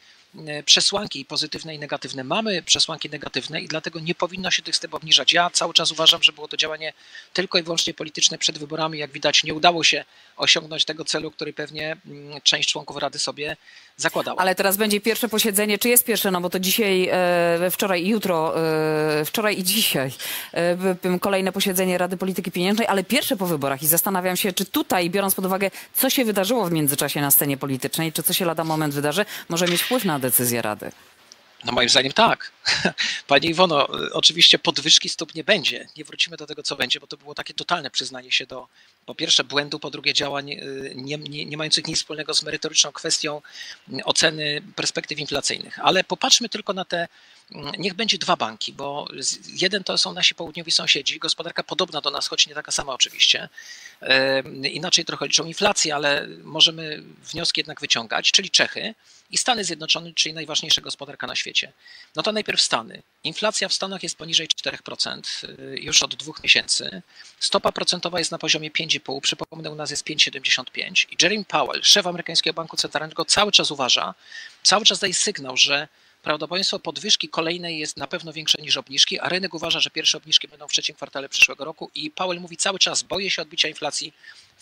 przesłanki 0.65 1.25
pozytywne 1.25 1.75
i 1.75 1.79
negatywne 1.79 2.24
mamy 2.25 2.63
przesłanki 2.63 3.11
negatywne 3.11 3.61
i 3.61 3.69
dlatego 3.69 4.01
nie 4.01 4.15
powinno 4.15 4.51
się 4.51 4.63
tych 4.63 4.77
step 4.77 4.95
obniżać. 4.95 5.33
Ja 5.33 5.51
cały 5.51 5.75
czas 5.75 5.93
uważam, 5.93 6.23
że 6.23 6.33
było 6.33 6.49
to 6.49 6.57
działanie 6.57 6.93
tylko 7.33 7.59
i 7.59 7.63
wyłącznie 7.63 7.95
polityczne 7.95 8.39
przed 8.39 8.59
wyborami. 8.59 8.99
Jak 8.99 9.11
widać, 9.11 9.45
nie 9.45 9.55
udało 9.55 9.85
się 9.85 10.05
osiągnąć 10.37 10.85
tego 10.85 11.05
celu, 11.05 11.31
który 11.31 11.53
pewnie 11.53 11.97
mm, 12.07 12.41
część 12.43 12.69
członków 12.69 12.97
Rady 12.97 13.19
sobie 13.19 13.57
zakładała. 13.97 14.41
Ale 14.41 14.55
teraz 14.55 14.77
będzie 14.77 15.01
pierwsze 15.01 15.29
posiedzenie, 15.29 15.79
czy 15.79 15.89
jest 15.89 16.05
pierwsze, 16.05 16.31
no 16.31 16.41
bo 16.41 16.51
to 16.51 16.61
dzisiaj, 16.61 17.09
e, 17.13 17.71
wczoraj 17.71 18.05
i 18.05 18.09
jutro, 18.09 18.55
e, 19.21 19.25
wczoraj 19.25 19.59
i 19.59 19.65
dzisiaj 19.65 20.13
e, 20.55 21.19
kolejne 21.21 21.53
posiedzenie 21.53 21.99
Rady 21.99 22.17
Polityki 22.17 22.51
Pieniężnej, 22.51 22.87
ale 22.87 23.05
pierwsze 23.05 23.37
po 23.37 23.47
wyborach 23.47 23.83
i 23.83 23.87
zastanawiam 23.87 24.37
się, 24.37 24.53
czy 24.53 24.65
tutaj, 24.65 25.11
biorąc 25.11 25.35
pod 25.35 25.45
uwagę, 25.45 25.71
co 25.95 26.11
się 26.11 26.25
wydarzyło 26.25 26.67
w 26.67 26.73
międzyczasie 26.73 27.21
na 27.21 27.31
scenie 27.31 27.57
politycznej, 27.57 28.13
czy 28.13 28.23
co 28.23 28.33
się 28.33 28.45
lada 28.45 28.65
moment 28.65 28.95
wydarzy, 28.95 29.25
może 29.49 29.67
mieć 29.69 29.83
wpływ 29.83 30.05
na 30.05 30.19
decyzję 30.19 30.63
Rady. 30.63 30.93
No 31.65 31.73
moim 31.73 31.89
zdaniem 31.89 32.13
tak. 32.13 32.53
Pani 33.27 33.49
Iwono, 33.49 33.89
oczywiście 34.13 34.59
podwyżki 34.59 35.09
stóp 35.09 35.35
nie 35.35 35.45
będzie. 35.45 35.89
Nie 35.97 36.05
wrócimy 36.05 36.37
do 36.37 36.47
tego, 36.47 36.63
co 36.63 36.77
będzie, 36.77 37.01
bo 37.01 37.07
to 37.07 37.17
było 37.17 37.35
takie 37.35 37.55
totalne 37.55 37.91
przyznanie 37.91 38.33
się 38.33 38.47
do 38.47 38.69
po 39.07 39.15
pierwsze 39.15 39.45
błędu, 39.45 39.79
po 39.79 39.91
drugie 39.91 40.15
działań 40.15 40.53
y, 40.53 40.93
nie, 40.97 41.17
nie, 41.19 41.47
nie 41.47 41.57
mających 41.57 41.87
nic 41.87 41.99
wspólnego 41.99 42.35
z 42.35 42.43
merytoryczną 42.43 42.93
kwestią 42.93 43.43
oceny 44.05 44.63
perspektyw 44.77 45.19
inflacyjnych. 45.19 45.79
Ale 45.79 46.05
popatrzmy 46.05 46.49
tylko 46.49 46.73
na 46.73 46.85
te 46.85 47.09
niech 47.79 47.95
będzie 47.95 48.19
dwa 48.19 48.37
banki, 48.37 48.73
bo 48.73 49.09
jeden 49.49 49.85
to 49.85 49.99
są 49.99 50.13
nasi 50.13 50.35
południowi 50.35 50.71
sąsiedzi, 50.71 51.19
gospodarka 51.19 51.63
podobna 51.63 52.01
do 52.01 52.11
nas, 52.11 52.29
choć 52.29 52.47
nie 52.47 52.55
taka 52.55 52.73
sama 52.73 52.93
oczywiście. 52.93 53.49
Inaczej 54.73 55.05
trochę 55.05 55.27
liczą 55.27 55.45
inflację, 55.45 55.95
ale 55.95 56.29
możemy 56.43 57.03
wnioski 57.33 57.61
jednak 57.61 57.81
wyciągać, 57.81 58.33
czyli 58.33 58.51
Czechy 58.51 58.95
i 59.31 59.39
Stany 59.39 59.65
Zjednoczone, 59.65 60.13
czyli 60.13 60.35
najważniejsza 60.35 60.81
gospodarka 60.81 61.27
na 61.27 61.37
świecie. 61.37 61.73
No 62.17 62.23
to 62.23 62.33
najpierw 62.33 62.61
Stany. 62.61 63.03
Inflacja 63.25 63.69
w 63.69 63.73
Stanach 63.73 64.03
jest 64.03 64.17
poniżej 64.17 64.49
4% 64.49 65.49
y, 65.49 65.79
już 65.81 66.03
od 66.03 66.15
dwóch 66.15 66.43
miesięcy. 66.43 67.03
Stopa 67.41 67.73
procentowa 67.73 68.19
jest 68.19 68.31
na 68.31 68.39
poziomie 68.39 68.71
5,5, 68.71 69.21
przypomnę, 69.21 69.71
u 69.71 69.75
nas 69.75 69.91
jest 69.91 70.05
5,75 70.07 71.07
i 71.11 71.17
Jeremy 71.23 71.45
Powell, 71.45 71.83
szef 71.83 72.07
amerykańskiego 72.07 72.55
banku 72.55 72.77
centralnego, 72.77 73.25
cały 73.25 73.53
czas 73.53 73.71
uważa, 73.71 74.15
cały 74.63 74.85
czas 74.85 74.99
daje 74.99 75.15
sygnał, 75.15 75.57
że 75.57 75.89
prawdopodobieństwo 76.23 76.79
podwyżki 76.79 77.29
kolejnej 77.29 77.79
jest 77.79 77.97
na 77.97 78.07
pewno 78.07 78.33
większe 78.33 78.63
niż 78.63 78.77
obniżki, 78.77 79.21
a 79.21 79.29
rynek 79.29 79.55
uważa, 79.55 79.81
że 79.81 79.91
pierwsze 79.91 80.19
obniżki 80.19 80.49
będą 80.49 80.69
w 80.69 80.73
trzecim 80.73 80.95
kwartale 80.95 81.29
przyszłego 81.29 81.65
roku 81.65 81.91
i 81.95 82.11
Powell 82.11 82.41
mówi 82.41 82.57
cały 82.57 82.79
czas, 82.79 83.03
boję 83.03 83.31
się 83.31 83.43
odbicia 83.43 83.69
inflacji 83.69 84.15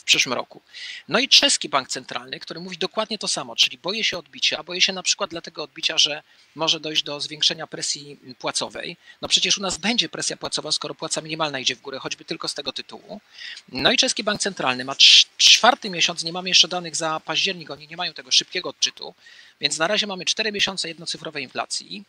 w 0.03 0.05
przyszłym 0.05 0.33
roku. 0.33 0.61
No 1.09 1.19
i 1.19 1.29
czeski 1.29 1.69
bank 1.69 1.89
centralny, 1.89 2.41
który 2.41 2.61
mówi 2.61 2.79
dokładnie 2.79 3.19
to 3.19 3.29
samo, 3.29 3.57
czyli 3.57 3.79
boję 3.79 4.05
się 4.05 4.19
odbicia, 4.19 4.63
boję 4.63 4.81
się 4.81 4.93
na 4.93 5.03
przykład 5.03 5.31
dlatego 5.31 5.63
odbicia, 5.63 5.99
że 5.99 6.23
może 6.55 6.81
dojść 6.81 7.03
do 7.03 7.21
zwiększenia 7.21 7.67
presji 7.67 8.19
płacowej. 8.39 8.97
No 9.23 9.29
przecież 9.29 9.59
u 9.59 9.63
nas 9.63 9.79
będzie 9.79 10.09
presja 10.09 10.37
płacowa, 10.37 10.73
skoro 10.73 10.95
płaca 10.95 11.21
minimalna 11.21 11.59
idzie 11.59 11.77
w 11.77 11.81
górę, 11.81 11.99
choćby 11.99 12.25
tylko 12.25 12.49
z 12.49 12.55
tego 12.55 12.73
tytułu. 12.73 13.21
No 13.69 13.93
i 13.93 13.97
czeski 13.97 14.25
bank 14.25 14.41
centralny 14.41 14.85
ma 14.85 14.95
czwarty 15.37 15.91
miesiąc, 15.91 16.25
nie 16.25 16.33
mamy 16.33 16.49
jeszcze 16.49 16.69
danych 16.69 16.97
za 16.97 17.21
październik, 17.21 17.71
oni 17.71 17.89
nie 17.89 17.97
mają 17.97 18.13
tego 18.15 18.31
szybkiego 18.31 18.69
odczytu, 18.69 19.15
więc 19.61 19.79
na 19.79 19.87
razie 19.87 20.07
mamy 20.07 20.25
4 20.25 20.53
miesiące 20.53 20.89
jednocyfrowej 20.89 21.43
inflacji. 21.43 22.05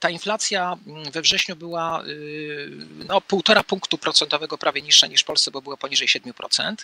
Ta 0.00 0.10
inflacja 0.10 0.78
mm, 0.86 1.10
we 1.10 1.22
wrześniu 1.22 1.56
była 1.56 2.04
y, 2.06 2.70
no, 3.08 3.18
1,5 3.18 3.64
punktu 3.64 3.98
procentowego 3.98 4.58
prawie 4.58 4.82
niższa 4.82 5.06
niż 5.06 5.20
w 5.20 5.24
Polsce, 5.24 5.50
bo 5.50 5.62
była 5.62 5.76
poniżej 5.76 6.08
7%. 6.08 6.74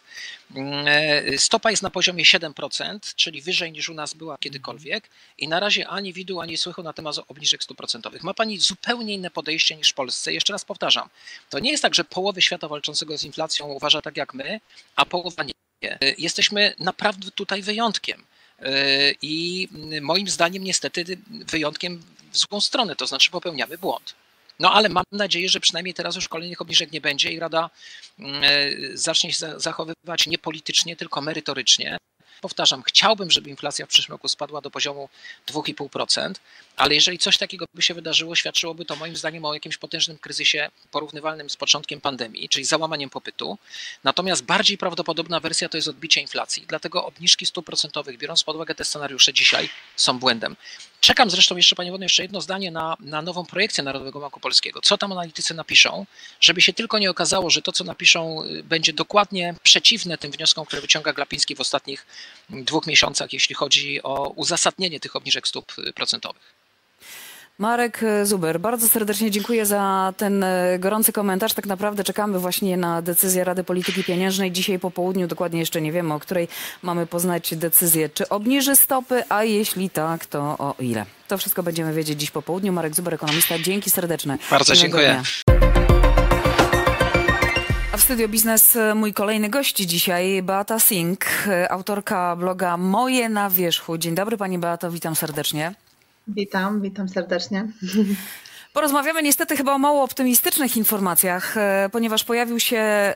Mm, 0.55 1.38
stopa 1.38 1.71
jest 1.71 1.83
na 1.83 1.90
poziomie 1.90 2.25
7%, 2.25 2.99
czyli 3.14 3.43
wyżej 3.43 3.73
niż 3.73 3.88
u 3.88 3.95
nas 3.95 4.14
była 4.14 4.38
kiedykolwiek 4.38 5.11
i 5.38 5.49
na 5.49 5.61
razie 5.61 5.88
ani 5.88 6.12
widu, 6.12 6.40
ani 6.40 6.57
słychu 6.57 6.83
na 6.83 6.93
temat 6.93 7.17
obniżek 7.28 7.62
stóp 7.62 7.76
procentowych. 7.76 8.23
Ma 8.23 8.35
Pani 8.35 8.59
zupełnie 8.59 9.14
inne 9.14 9.31
podejście 9.31 9.76
niż 9.76 9.90
w 9.90 9.95
Polsce. 9.95 10.33
Jeszcze 10.33 10.52
raz 10.52 10.64
powtarzam, 10.64 11.09
to 11.50 11.59
nie 11.59 11.71
jest 11.71 11.83
tak, 11.83 11.95
że 11.95 12.05
połowy 12.05 12.43
świata 12.43 12.69
walczącego 12.69 13.19
z 13.19 13.25
inflacją 13.25 13.67
uważa 13.67 14.02
tak 14.02 14.17
jak 14.17 14.35
my, 14.35 14.61
a 14.97 15.07
połowa 15.07 15.43
nie. 15.43 15.52
E, 15.83 15.99
jesteśmy 16.19 16.75
naprawdę 16.78 17.31
tutaj 17.31 17.62
wyjątkiem. 17.62 18.25
I 19.23 19.69
moim 20.00 20.28
zdaniem, 20.28 20.64
niestety, 20.64 21.05
wyjątkiem 21.31 22.02
w 22.33 22.37
złą 22.37 22.61
stronę, 22.61 22.97
to 22.97 23.07
znaczy 23.07 23.31
popełniamy 23.31 23.79
błąd. 23.79 24.15
No 24.61 24.73
ale 24.73 24.89
mam 24.89 25.05
nadzieję, 25.13 25.49
że 25.49 25.61
przynajmniej 25.61 25.95
teraz 25.95 26.17
już 26.17 26.29
kolejnych 26.29 26.61
obniżek 26.61 26.93
nie 26.93 27.01
będzie 27.01 27.33
i 27.33 27.39
Rada 27.39 27.71
mm, 28.19 28.43
e, 28.45 28.49
zacznie 28.95 29.33
się 29.33 29.61
zachowywać 29.61 30.27
nie 30.27 30.39
politycznie, 30.39 30.97
tylko 30.97 31.21
merytorycznie. 31.21 31.99
Powtarzam, 32.40 32.83
chciałbym, 32.83 33.30
żeby 33.30 33.50
inflacja 33.50 33.87
w 33.87 33.88
przyszłym 33.88 34.14
roku 34.14 34.28
spadła 34.28 34.61
do 34.61 34.71
poziomu 34.71 35.09
2,5%, 35.47 36.35
ale 36.76 36.95
jeżeli 36.95 37.18
coś 37.18 37.38
takiego 37.38 37.66
by 37.75 37.83
się 37.83 37.95
wydarzyło, 37.95 38.35
świadczyłoby 38.35 38.85
to 38.85 38.97
moim 38.97 39.16
zdaniem 39.16 39.45
o 39.45 39.54
jakimś 39.54 39.76
potężnym 39.76 40.18
kryzysie 40.18 40.71
porównywalnym 40.90 41.50
z 41.50 41.57
początkiem 41.57 42.00
pandemii, 42.00 42.49
czyli 42.49 42.64
załamaniem 42.64 43.11
popytu. 43.11 43.59
Natomiast 44.04 44.45
bardziej 44.45 44.78
prawdopodobna 44.78 45.40
wersja 45.40 45.68
to 45.68 45.78
jest 45.78 45.88
odbicie 45.88 46.21
inflacji. 46.21 46.64
Dlatego 46.68 47.07
obniżki 47.07 47.47
stóp 47.47 47.66
procentowych, 47.66 48.18
biorąc 48.18 48.45
pod 48.45 48.57
uwagę 48.57 48.75
te 48.75 48.85
scenariusze 48.85 49.33
dzisiaj, 49.33 49.68
są 49.97 50.18
błędem. 50.18 50.57
Czekam 51.00 51.30
zresztą 51.30 51.57
jeszcze, 51.57 51.76
Panie 51.76 51.90
Wodny, 51.90 52.04
jeszcze 52.04 52.23
jedno 52.23 52.40
zdanie 52.40 52.71
na, 52.71 52.97
na 53.00 53.23
nową 53.23 53.47
projekcję 53.47 53.85
Narodowego 53.85 54.21
Banku 54.21 54.40
Polskiego. 54.40 54.80
Co 54.80 54.99
tam 54.99 55.12
analitycy 55.12 55.54
napiszą, 55.54 56.07
żeby 56.40 56.61
się 56.61 56.73
tylko 56.73 56.99
nie 56.99 57.11
okazało, 57.11 57.50
że 57.50 57.62
to, 57.62 57.73
co 57.73 57.85
napiszą, 57.85 58.45
y, 58.45 58.62
będzie 58.62 58.92
dokładnie 58.92 59.54
przeciwne 59.62 60.18
tym 60.18 60.30
wnioskom, 60.30 60.66
które 60.66 60.83
wyciąga 60.83 61.12
Glapiński 61.12 61.54
w 61.54 61.61
ostatnich 61.61 62.07
dwóch 62.51 62.87
miesiącach, 62.87 63.33
jeśli 63.33 63.55
chodzi 63.55 64.03
o 64.03 64.29
uzasadnienie 64.29 65.01
tych 65.01 65.17
obniżek 65.17 65.49
stóp 65.49 65.73
y, 65.79 65.93
procentowych. 65.93 66.59
Marek 67.59 68.01
Zuber, 68.25 68.61
bardzo 68.61 68.89
serdecznie 68.89 69.31
dziękuję 69.31 69.67
za 69.67 70.13
ten 70.17 70.45
e, 70.45 70.79
gorący 70.79 71.13
komentarz. 71.13 71.55
Tak 71.55 71.67
naprawdę 71.67 72.05
czekamy 72.05 72.39
właśnie 72.39 72.77
na 72.77 73.03
decyzję 73.03 73.45
Rady 73.45 73.65
Polityki 73.65 74.05
Pieniężnej. 74.05 74.53
Dzisiaj 74.53 74.79
po 74.79 74.91
południu, 74.91 75.27
dokładnie 75.27 75.61
jeszcze 75.61 75.81
nie 75.81 75.93
wiemy, 75.93 76.15
o 76.15 76.21
której 76.21 76.49
mamy 76.83 77.07
poznać 77.07 77.55
decyzję, 77.57 78.09
czy 78.09 78.29
obniży 78.29 78.77
stopy, 78.77 79.23
a 79.29 79.45
jeśli 79.45 79.91
tak, 79.91 80.27
to 80.27 80.41
o 80.41 80.75
ile. 80.79 81.07
To 81.29 81.39
wszystko 81.39 81.63
będziemy 81.63 81.95
wiedzieć 81.95 82.21
dziś 82.21 82.31
po 82.31 82.43
południu. 82.43 82.73
Marek 82.73 82.95
Zuber, 82.95 83.15
ekonomista, 83.15 83.59
dzięki 83.59 83.91
serdeczne. 83.91 84.39
Bardzo 84.51 84.75
dziękuję. 84.75 85.23
W 87.99 88.02
Studio 88.02 88.28
Biznes 88.28 88.76
e, 88.76 88.95
mój 88.95 89.12
kolejny 89.12 89.49
gość 89.49 89.76
dzisiaj, 89.76 90.43
Beata 90.43 90.78
Sink, 90.78 91.26
e, 91.47 91.73
autorka 91.73 92.37
bloga 92.37 92.76
Moje 92.76 93.28
na 93.28 93.50
Wierzchu. 93.50 93.99
Dzień 93.99 94.14
dobry 94.14 94.37
Pani 94.37 94.59
Beato, 94.59 94.90
witam 94.90 95.17
serdecznie. 95.17 95.75
Witam, 96.28 96.81
witam 96.81 97.09
serdecznie. 97.09 97.69
Porozmawiamy 98.73 99.23
niestety 99.23 99.57
chyba 99.57 99.75
o 99.75 99.78
mało 99.78 100.02
optymistycznych 100.02 100.76
informacjach, 100.76 101.57
e, 101.57 101.88
ponieważ 101.93 102.25
pojawił 102.25 102.61
się 102.61 103.14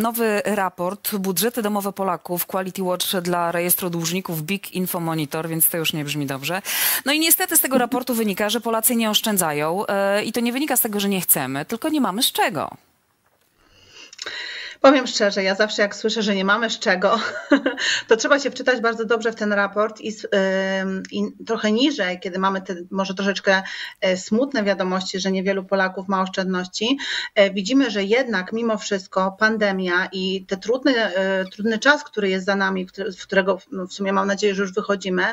nowy 0.00 0.42
raport 0.44 1.16
Budżety 1.16 1.62
domowe 1.62 1.92
Polaków 1.92 2.46
Quality 2.46 2.82
Watch 2.82 3.16
dla 3.22 3.52
rejestru 3.52 3.90
dłużników 3.90 4.42
Big 4.42 4.72
Info 4.72 5.00
Monitor, 5.00 5.48
więc 5.48 5.68
to 5.68 5.76
już 5.78 5.92
nie 5.92 6.04
brzmi 6.04 6.26
dobrze. 6.26 6.62
No 7.04 7.12
i 7.12 7.20
niestety 7.20 7.56
z 7.56 7.60
tego 7.60 7.78
raportu 7.78 8.14
wynika, 8.14 8.50
że 8.50 8.60
Polacy 8.60 8.96
nie 8.96 9.10
oszczędzają 9.10 9.84
i 10.24 10.32
to 10.32 10.40
nie 10.40 10.52
wynika 10.52 10.76
z 10.76 10.80
tego, 10.80 11.00
że 11.00 11.08
nie 11.08 11.20
chcemy, 11.20 11.64
tylko 11.64 11.88
nie 11.88 12.00
mamy 12.00 12.22
z 12.22 12.32
czego. 12.32 12.76
Powiem 14.80 15.06
szczerze, 15.06 15.42
ja 15.42 15.54
zawsze 15.54 15.82
jak 15.82 15.96
słyszę, 15.96 16.22
że 16.22 16.34
nie 16.34 16.44
mamy 16.44 16.70
z 16.70 16.78
czego, 16.78 17.20
to 18.08 18.16
trzeba 18.16 18.38
się 18.38 18.50
wczytać 18.50 18.80
bardzo 18.80 19.04
dobrze 19.04 19.32
w 19.32 19.34
ten 19.34 19.52
raport 19.52 20.00
i, 20.00 20.12
i 21.12 21.44
trochę 21.46 21.72
niżej, 21.72 22.20
kiedy 22.20 22.38
mamy 22.38 22.62
te 22.62 22.74
może 22.90 23.14
troszeczkę 23.14 23.62
e, 24.00 24.16
smutne 24.16 24.62
wiadomości, 24.62 25.20
że 25.20 25.32
niewielu 25.32 25.64
Polaków 25.64 26.08
ma 26.08 26.22
oszczędności, 26.22 26.98
e, 27.34 27.50
widzimy, 27.50 27.90
że 27.90 28.04
jednak 28.04 28.52
mimo 28.52 28.78
wszystko 28.78 29.36
pandemia 29.38 30.08
i 30.12 30.44
ten 30.48 30.60
trudny, 30.60 30.96
e, 30.96 31.44
trudny 31.44 31.78
czas, 31.78 32.04
który 32.04 32.28
jest 32.28 32.46
za 32.46 32.56
nami, 32.56 32.86
w 33.18 33.22
którego 33.22 33.58
w 33.88 33.92
sumie 33.92 34.12
mam 34.12 34.26
nadzieję, 34.26 34.54
że 34.54 34.62
już 34.62 34.74
wychodzimy, 34.74 35.24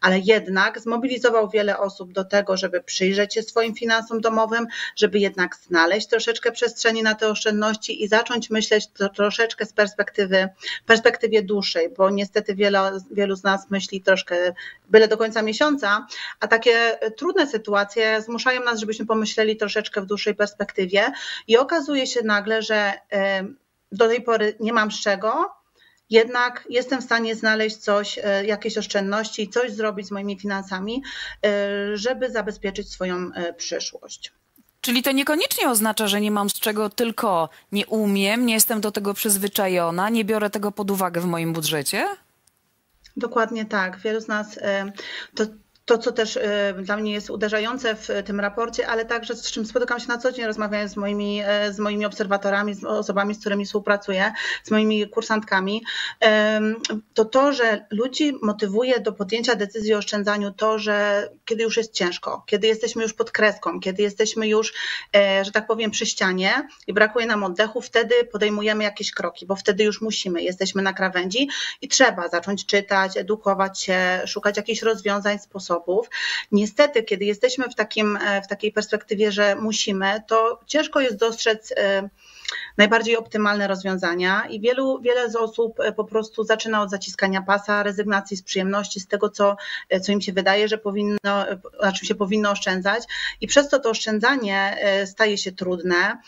ale 0.00 0.18
jednak 0.18 0.80
zmobilizował 0.80 1.50
wiele 1.50 1.78
osób 1.78 2.12
do 2.12 2.24
tego, 2.24 2.56
żeby 2.56 2.82
przyjrzeć 2.82 3.34
się 3.34 3.42
swoim 3.42 3.74
finansom 3.74 4.20
domowym, 4.20 4.66
żeby 4.96 5.18
jednak 5.18 5.56
znaleźć 5.56 6.08
troszeczkę 6.08 6.52
przestrzeni 6.52 7.02
na 7.02 7.14
te 7.14 7.28
oszczędności 7.28 8.04
i 8.04 8.08
zacząć 8.08 8.50
myśleć 8.50 8.89
to 8.94 9.08
troszeczkę 9.08 9.66
z 9.66 9.72
perspektywy, 9.72 10.48
perspektywie 10.86 11.42
dłuższej, 11.42 11.90
bo 11.90 12.10
niestety 12.10 12.54
wiele, 12.54 12.98
wielu 13.10 13.36
z 13.36 13.42
nas 13.42 13.70
myśli 13.70 14.02
troszkę 14.02 14.52
byle 14.88 15.08
do 15.08 15.16
końca 15.16 15.42
miesiąca, 15.42 16.06
a 16.40 16.48
takie 16.48 16.98
trudne 17.16 17.46
sytuacje 17.46 18.22
zmuszają 18.22 18.64
nas, 18.64 18.80
żebyśmy 18.80 19.06
pomyśleli 19.06 19.56
troszeczkę 19.56 20.00
w 20.00 20.06
dłuższej 20.06 20.34
perspektywie 20.34 21.12
i 21.48 21.56
okazuje 21.56 22.06
się 22.06 22.22
nagle, 22.22 22.62
że 22.62 22.92
do 23.92 24.08
tej 24.08 24.22
pory 24.22 24.54
nie 24.60 24.72
mam 24.72 24.92
z 24.92 25.00
czego, 25.00 25.60
jednak 26.10 26.66
jestem 26.70 27.00
w 27.00 27.04
stanie 27.04 27.34
znaleźć 27.34 27.76
coś, 27.76 28.18
e, 28.18 28.44
jakieś 28.44 28.78
oszczędności, 28.78 29.48
coś 29.48 29.72
zrobić 29.72 30.06
z 30.06 30.10
moimi 30.10 30.38
finansami, 30.38 31.02
e, 31.46 31.96
żeby 31.96 32.30
zabezpieczyć 32.30 32.92
swoją 32.92 33.32
e, 33.34 33.52
przyszłość. 33.54 34.32
Czyli 34.80 35.02
to 35.02 35.12
niekoniecznie 35.12 35.68
oznacza, 35.68 36.08
że 36.08 36.20
nie 36.20 36.30
mam 36.30 36.50
z 36.50 36.54
czego, 36.54 36.90
tylko 36.90 37.48
nie 37.72 37.86
umiem, 37.86 38.46
nie 38.46 38.54
jestem 38.54 38.80
do 38.80 38.92
tego 38.92 39.14
przyzwyczajona, 39.14 40.08
nie 40.08 40.24
biorę 40.24 40.50
tego 40.50 40.72
pod 40.72 40.90
uwagę 40.90 41.20
w 41.20 41.24
moim 41.24 41.52
budżecie? 41.52 42.06
Dokładnie 43.16 43.64
tak. 43.64 43.98
Wielu 43.98 44.20
z 44.20 44.28
nas 44.28 44.58
to 45.34 45.44
to, 45.90 45.98
co 45.98 46.12
też 46.12 46.36
e, 46.36 46.74
dla 46.82 46.96
mnie 46.96 47.12
jest 47.12 47.30
uderzające 47.30 47.94
w 47.94 48.08
tym 48.24 48.40
raporcie, 48.40 48.88
ale 48.88 49.04
także 49.04 49.36
z 49.36 49.50
czym 49.50 49.66
spotykam 49.66 50.00
się 50.00 50.08
na 50.08 50.18
co 50.18 50.32
dzień, 50.32 50.46
rozmawiając 50.46 50.92
z 50.92 50.96
moimi, 50.96 51.40
e, 51.44 51.72
z 51.72 51.78
moimi 51.78 52.04
obserwatorami, 52.04 52.74
z 52.74 52.84
osobami, 52.84 53.34
z 53.34 53.40
którymi 53.40 53.64
współpracuję, 53.64 54.32
z 54.64 54.70
moimi 54.70 55.08
kursantkami, 55.08 55.82
to 57.14 57.24
to, 57.24 57.52
że 57.52 57.86
ludzi 57.90 58.32
motywuje 58.42 59.00
do 59.00 59.12
podjęcia 59.12 59.54
decyzji 59.54 59.94
o 59.94 59.98
oszczędzaniu 59.98 60.50
to, 60.50 60.78
że 60.78 61.28
kiedy 61.44 61.62
już 61.62 61.76
jest 61.76 61.92
ciężko, 61.92 62.42
kiedy 62.46 62.66
jesteśmy 62.66 63.02
już 63.02 63.12
pod 63.12 63.30
kreską, 63.30 63.80
kiedy 63.80 64.02
jesteśmy 64.02 64.48
już, 64.48 64.72
e, 65.16 65.44
że 65.44 65.52
tak 65.52 65.66
powiem, 65.66 65.90
przy 65.90 66.06
ścianie 66.06 66.68
i 66.86 66.92
brakuje 66.92 67.26
nam 67.26 67.44
oddechu, 67.44 67.80
wtedy 67.80 68.14
podejmujemy 68.32 68.84
jakieś 68.84 69.12
kroki, 69.12 69.46
bo 69.46 69.56
wtedy 69.56 69.84
już 69.84 70.00
musimy, 70.00 70.42
jesteśmy 70.42 70.82
na 70.82 70.92
krawędzi 70.92 71.48
i 71.80 71.88
trzeba 71.88 72.28
zacząć 72.28 72.66
czytać, 72.66 73.16
edukować 73.16 73.80
się, 73.80 74.22
szukać 74.26 74.56
jakichś 74.56 74.82
rozwiązań, 74.82 75.38
sposobów, 75.38 75.79
sposobów. 75.80 76.10
Niestety, 76.52 77.02
kiedy 77.02 77.24
jesteśmy 77.24 77.68
w, 77.68 77.74
takim, 77.74 78.16
e, 78.16 78.42
w 78.42 78.46
takiej 78.46 78.72
perspektywie, 78.72 79.32
że 79.32 79.56
musimy, 79.56 80.22
to 80.26 80.60
ciężko 80.66 81.00
jest 81.00 81.16
dostrzec 81.16 81.72
e, 81.76 82.08
najbardziej 82.80 83.16
optymalne 83.16 83.68
rozwiązania 83.68 84.46
i 84.50 84.60
wielu, 84.60 85.00
wiele 85.00 85.30
z 85.30 85.36
osób 85.36 85.80
e, 85.80 85.92
po 85.92 86.04
prostu 86.04 86.44
zaczyna 86.44 86.82
od 86.82 86.90
zaciskania 86.90 87.42
pasa, 87.42 87.82
rezygnacji 87.82 88.36
z 88.36 88.42
przyjemności, 88.42 89.00
z 89.00 89.06
tego, 89.06 89.30
co, 89.30 89.56
e, 89.88 90.00
co 90.00 90.12
im 90.12 90.20
się 90.20 90.32
wydaje, 90.32 90.68
że 90.68 90.78
powinno, 90.78 91.18
na 91.82 91.92
czym 91.92 92.08
się 92.08 92.14
powinno 92.14 92.50
oszczędzać. 92.50 93.04
I 93.40 93.46
przez 93.46 93.68
to 93.68 93.78
to 93.78 93.90
oszczędzanie 93.90 94.76
e, 94.80 95.06
staje 95.06 95.38
się 95.38 95.52
trudne, 95.52 96.18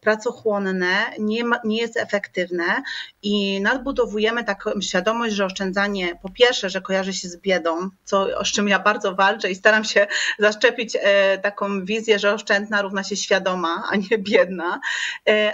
pracochłonne, 0.00 0.94
nie, 1.18 1.44
ma, 1.44 1.60
nie 1.64 1.78
jest 1.78 1.96
efektywne 1.96 2.82
i 3.22 3.60
nadbudowujemy 3.60 4.44
taką 4.44 4.80
świadomość, 4.80 5.34
że 5.34 5.44
oszczędzanie 5.44 6.18
po 6.22 6.28
pierwsze, 6.30 6.70
że 6.70 6.80
kojarzy 6.80 7.12
się 7.12 7.28
z 7.28 7.36
biedą, 7.36 7.90
co, 8.04 8.44
z 8.44 8.52
czym 8.52 8.68
ja 8.68 8.78
bardzo 8.78 9.14
walczę 9.14 9.50
i 9.50 9.54
staram 9.54 9.84
się 9.84 10.06
zaszczepić 10.38 10.96
taką 11.42 11.84
wizję, 11.84 12.18
że 12.18 12.34
oszczędna 12.34 12.82
równa 12.82 13.04
się 13.04 13.16
świadoma, 13.16 13.82
a 13.90 13.96
nie 13.96 14.18
biedna, 14.18 14.80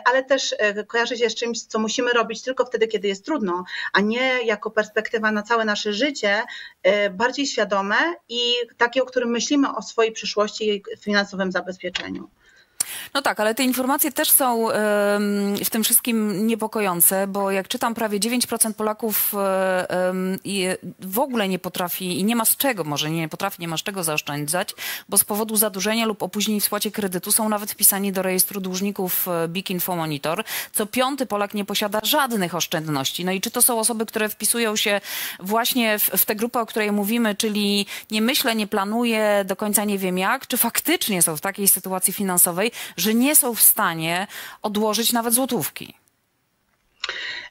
ale 0.04 0.21
też 0.24 0.54
e, 0.58 0.84
kojarzy 0.84 1.16
się 1.16 1.30
z 1.30 1.34
czymś, 1.34 1.62
co 1.62 1.78
musimy 1.78 2.12
robić 2.12 2.42
tylko 2.42 2.64
wtedy, 2.64 2.88
kiedy 2.88 3.08
jest 3.08 3.24
trudno, 3.24 3.64
a 3.92 4.00
nie 4.00 4.42
jako 4.42 4.70
perspektywa 4.70 5.32
na 5.32 5.42
całe 5.42 5.64
nasze 5.64 5.92
życie, 5.92 6.42
e, 6.82 7.10
bardziej 7.10 7.46
świadome 7.46 7.96
i 8.28 8.40
takie, 8.76 9.02
o 9.02 9.06
którym 9.06 9.30
myślimy 9.30 9.74
o 9.76 9.82
swojej 9.82 10.12
przyszłości 10.12 10.70
i 10.70 10.82
finansowym 10.98 11.52
zabezpieczeniu. 11.52 12.28
No 13.14 13.22
tak, 13.22 13.40
ale 13.40 13.54
te 13.54 13.64
informacje 13.64 14.12
też 14.12 14.30
są 14.30 14.68
w 15.64 15.70
tym 15.70 15.84
wszystkim 15.84 16.46
niepokojące, 16.46 17.26
bo 17.26 17.50
jak 17.50 17.68
czytam, 17.68 17.94
prawie 17.94 18.20
9% 18.20 18.72
Polaków 18.72 19.34
w 21.00 21.18
ogóle 21.18 21.48
nie 21.48 21.58
potrafi 21.58 22.20
i 22.20 22.24
nie 22.24 22.36
ma 22.36 22.44
z 22.44 22.56
czego, 22.56 22.84
może 22.84 23.10
nie 23.10 23.28
potrafi, 23.28 23.56
nie 23.60 23.68
ma 23.68 23.76
z 23.76 23.82
czego 23.82 24.04
zaoszczędzać, 24.04 24.74
bo 25.08 25.18
z 25.18 25.24
powodu 25.24 25.56
zadłużenia 25.56 26.06
lub 26.06 26.22
opóźnień 26.22 26.60
w 26.60 26.64
spłacie 26.64 26.90
kredytu 26.90 27.32
są 27.32 27.48
nawet 27.48 27.72
wpisani 27.72 28.12
do 28.12 28.22
rejestru 28.22 28.60
dłużników 28.60 29.28
e, 29.28 29.48
Big 29.48 29.70
Info 29.70 29.96
Monitor. 29.96 30.44
Co 30.72 30.86
piąty 30.86 31.26
Polak 31.26 31.54
nie 31.54 31.64
posiada 31.64 32.00
żadnych 32.02 32.54
oszczędności. 32.54 33.24
No 33.24 33.32
i 33.32 33.40
czy 33.40 33.50
to 33.50 33.62
są 33.62 33.78
osoby, 33.78 34.06
które 34.06 34.28
wpisują 34.28 34.76
się 34.76 35.00
właśnie 35.40 35.98
w, 35.98 36.02
w 36.02 36.24
tę 36.24 36.34
grupę, 36.36 36.60
o 36.60 36.66
której 36.66 36.92
mówimy, 36.92 37.34
czyli 37.34 37.86
nie 38.10 38.22
myślę, 38.22 38.54
nie 38.54 38.66
planuję, 38.66 39.44
do 39.44 39.56
końca 39.56 39.84
nie 39.84 39.98
wiem 39.98 40.18
jak, 40.18 40.46
czy 40.46 40.56
faktycznie 40.56 41.22
są 41.22 41.36
w 41.36 41.40
takiej 41.40 41.68
sytuacji 41.68 42.12
finansowej, 42.12 42.72
że 42.96 43.14
nie 43.14 43.36
są 43.36 43.54
w 43.54 43.62
stanie 43.62 44.26
odłożyć 44.62 45.12
nawet 45.12 45.34
złotówki. 45.34 45.94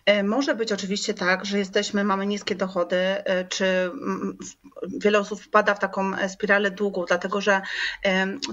E, 0.06 0.24
może 0.24 0.56
być 0.56 0.72
oczywiście 0.72 1.14
tak, 1.14 1.46
że 1.46 1.58
jesteśmy, 1.58 2.04
mamy 2.04 2.26
niskie 2.26 2.56
dochody, 2.56 2.96
e, 2.96 3.46
czy 3.46 3.92
wiele 4.88 5.20
osób 5.20 5.42
wpada 5.42 5.76
w 5.76 5.80
taką 5.80 6.16
e, 6.16 6.30
spiralę 6.30 6.72
długów, 6.72 7.06
dlatego 7.08 7.42
że 7.42 7.62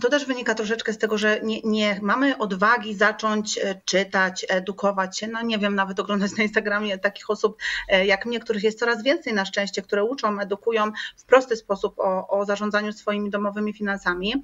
to 0.01 0.09
też 0.11 0.25
wynika 0.25 0.55
troszeczkę 0.55 0.93
z 0.93 0.99
tego, 0.99 1.19
że 1.19 1.41
nie, 1.43 1.61
nie, 1.65 1.99
mamy 2.03 2.39
odwagi 2.39 2.95
zacząć 2.95 3.61
czytać, 3.85 4.47
edukować 4.49 5.19
się. 5.19 5.27
No 5.27 5.43
nie 5.43 5.59
wiem, 5.59 5.75
nawet 5.75 6.01
oglądać 6.01 6.37
na 6.37 6.43
Instagramie 6.43 6.99
takich 6.99 7.31
osób 7.31 7.59
jak 8.05 8.27
mnie, 8.27 8.41
których 8.41 8.63
jest 8.63 8.79
coraz 8.79 9.03
więcej 9.03 9.33
na 9.33 9.45
szczęście, 9.45 9.83
które 9.83 10.05
uczą, 10.05 10.41
edukują 10.41 10.93
w 11.17 11.25
prosty 11.25 11.57
sposób 11.57 11.99
o, 11.99 12.29
o 12.29 12.45
zarządzaniu 12.45 12.93
swoimi 12.93 13.31
domowymi 13.31 13.73
finansami. 13.73 14.43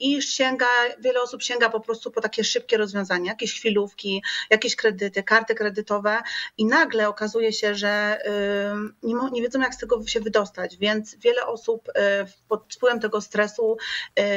I 0.00 0.22
sięga, 0.22 0.66
wiele 0.98 1.22
osób 1.22 1.42
sięga 1.42 1.68
po 1.68 1.80
prostu 1.80 2.10
po 2.10 2.20
takie 2.20 2.44
szybkie 2.44 2.76
rozwiązania, 2.76 3.30
jakieś 3.30 3.54
chwilówki, 3.54 4.22
jakieś 4.50 4.76
kredyty, 4.76 5.22
karty 5.22 5.54
kredytowe 5.54 5.81
kredytowe 5.82 6.22
i 6.58 6.66
nagle 6.66 7.08
okazuje 7.08 7.52
się, 7.52 7.74
że 7.74 8.18
nie, 9.02 9.14
nie 9.32 9.42
wiedzą, 9.42 9.60
jak 9.60 9.74
z 9.74 9.78
tego 9.78 10.06
się 10.06 10.20
wydostać, 10.20 10.76
więc 10.76 11.16
wiele 11.16 11.46
osób 11.46 11.88
pod 12.48 12.74
wpływem 12.74 13.00
tego 13.00 13.20
stresu 13.20 13.76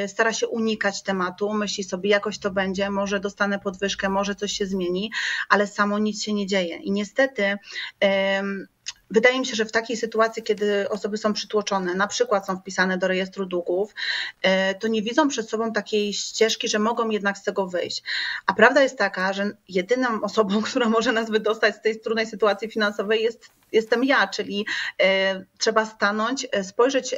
stara 0.08 0.34
się 0.34 0.48
unikać 0.48 1.04
tematu, 1.04 1.54
myśli 1.54 1.84
sobie, 1.84 2.10
jakoś 2.10 2.40
to 2.40 2.52
będzie, 2.52 2.90
może 2.90 3.20
dostanę 3.20 3.60
podwyżkę, 3.60 4.10
może 4.10 4.36
coś 4.36 4.52
się 4.52 4.66
zmieni, 4.66 5.12
ale 5.50 5.68
samo 5.68 6.00
nic 6.00 6.24
się 6.24 6.34
nie 6.34 6.48
dzieje. 6.48 6.78
I 6.78 6.92
niestety 6.92 7.58
Wydaje 9.12 9.40
mi 9.40 9.46
się, 9.46 9.56
że 9.56 9.66
w 9.66 9.72
takiej 9.72 9.98
sytuacji, 9.98 10.44
kiedy 10.44 10.90
osoby 10.90 11.18
są 11.18 11.34
przytłoczone, 11.34 11.96
na 11.96 12.08
przykład 12.08 12.46
są 12.46 12.58
wpisane 12.58 12.98
do 12.98 13.08
rejestru 13.08 13.46
długów, 13.46 13.94
e, 14.42 14.76
to 14.76 14.88
nie 14.88 15.02
widzą 15.02 15.28
przed 15.28 15.50
sobą 15.50 15.74
takiej 15.74 16.14
ścieżki, 16.14 16.68
że 16.68 16.80
mogą 16.80 17.10
jednak 17.10 17.38
z 17.38 17.44
tego 17.44 17.68
wyjść. 17.68 18.04
A 18.46 18.54
prawda 18.54 18.84
jest 18.84 18.98
taka, 18.98 19.34
że 19.34 19.52
jedyną 19.70 20.22
osobą, 20.22 20.62
która 20.70 20.90
może 20.90 21.12
nas 21.12 21.30
wydostać 21.30 21.76
z 21.76 21.82
tej 21.82 22.00
trudnej 22.00 22.28
sytuacji 22.28 22.72
finansowej 22.72 23.24
jest 23.24 23.50
jestem 23.72 24.04
ja, 24.04 24.28
czyli 24.28 24.66
e, 25.02 25.46
trzeba 25.58 25.86
stanąć, 25.86 26.48
e, 26.52 26.64
spojrzeć 26.64 27.16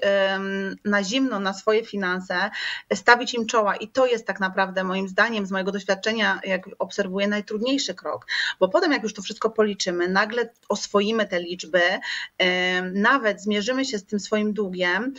na 0.86 1.04
zimno 1.04 1.40
na 1.40 1.54
swoje 1.54 1.86
finanse, 1.86 2.50
stawić 2.94 3.34
im 3.34 3.46
czoła 3.46 3.76
i 3.76 3.88
to 3.88 4.06
jest 4.06 4.28
tak 4.28 4.40
naprawdę 4.40 4.84
moim 4.84 5.08
zdaniem, 5.08 5.46
z 5.46 5.52
mojego 5.52 5.72
doświadczenia, 5.72 6.40
jak 6.44 6.66
obserwuję, 6.80 7.28
najtrudniejszy 7.28 7.96
krok, 7.96 8.28
bo 8.60 8.70
potem 8.70 8.92
jak 8.92 9.04
już 9.04 9.14
to 9.14 9.22
wszystko 9.22 9.50
policzymy, 9.50 10.08
nagle 10.08 10.50
oswoimy 10.70 11.28
te 11.28 11.40
liczby, 11.40 11.77
nawet 12.94 13.42
zmierzymy 13.42 13.86
się 13.86 13.98
z 13.98 14.06
tym 14.06 14.20
swoim 14.20 14.54
długiem, 14.54 15.14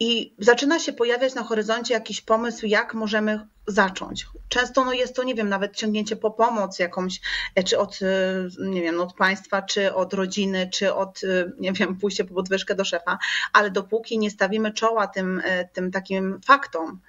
i 0.00 0.34
zaczyna 0.38 0.78
się 0.78 0.92
pojawiać 0.92 1.34
na 1.34 1.42
horyzoncie 1.42 1.94
jakiś 1.94 2.20
pomysł, 2.20 2.66
jak 2.66 2.94
możemy 2.94 3.46
zacząć. 3.66 4.26
Często 4.48 4.84
no 4.84 4.92
jest 4.92 5.16
to, 5.16 5.22
nie 5.22 5.34
wiem, 5.34 5.48
nawet 5.48 5.76
ciągnięcie 5.76 6.16
po 6.16 6.30
pomoc 6.30 6.78
jakąś, 6.78 7.20
e, 7.54 7.64
czy 7.64 7.78
od, 7.78 7.98
e, 8.02 8.48
nie 8.60 8.82
wiem, 8.82 9.00
od 9.00 9.14
państwa, 9.14 9.62
czy 9.62 9.94
od 9.94 10.14
rodziny, 10.14 10.70
czy 10.72 10.94
od, 10.94 11.24
e, 11.24 11.52
nie 11.58 11.72
wiem, 11.72 11.96
pójście 11.96 12.24
po 12.24 12.34
podwyżkę 12.34 12.74
do 12.74 12.84
szefa, 12.84 13.18
ale 13.52 13.70
dopóki 13.70 14.18
nie 14.18 14.30
stawimy 14.30 14.72
czoła 14.72 15.06
tym, 15.06 15.42
tym 15.72 15.90
takim 15.90 16.40
faktom, 16.44 17.00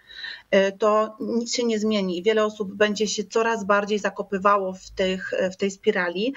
to 0.80 1.18
nic 1.20 1.56
się 1.56 1.64
nie 1.64 1.80
zmieni. 1.80 2.24
Wiele 2.24 2.46
osób 2.46 2.74
będzie 2.74 3.08
się 3.08 3.24
coraz 3.24 3.64
bardziej 3.64 4.00
zakopywało 4.00 4.74
w, 4.74 4.90
tych, 4.90 5.32
w 5.54 5.56
tej 5.56 5.72
spirali, 5.72 6.34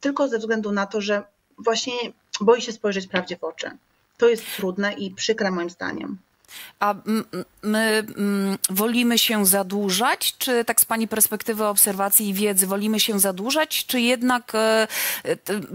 tylko 0.00 0.28
ze 0.28 0.38
względu 0.38 0.72
na 0.72 0.86
to, 0.86 1.00
że 1.00 1.22
właśnie 1.58 1.92
boi 2.40 2.60
się 2.60 2.72
spojrzeć 2.72 3.06
prawdzie 3.06 3.36
w 3.36 3.44
oczy. 3.44 3.70
To 4.18 4.28
jest 4.28 4.44
trudne 4.56 4.92
i 4.92 5.10
przykre 5.10 5.50
moim 5.50 5.70
zdaniem. 5.70 6.18
A 6.80 6.94
my 7.62 8.06
wolimy 8.70 9.18
się 9.18 9.46
zadłużać, 9.46 10.34
czy 10.38 10.64
tak 10.64 10.80
z 10.80 10.84
Pani 10.84 11.08
perspektywy 11.08 11.64
obserwacji 11.64 12.28
i 12.28 12.34
wiedzy, 12.34 12.66
wolimy 12.66 13.00
się 13.00 13.20
zadłużać, 13.20 13.86
czy 13.86 14.00
jednak, 14.00 14.52
e, 14.54 14.88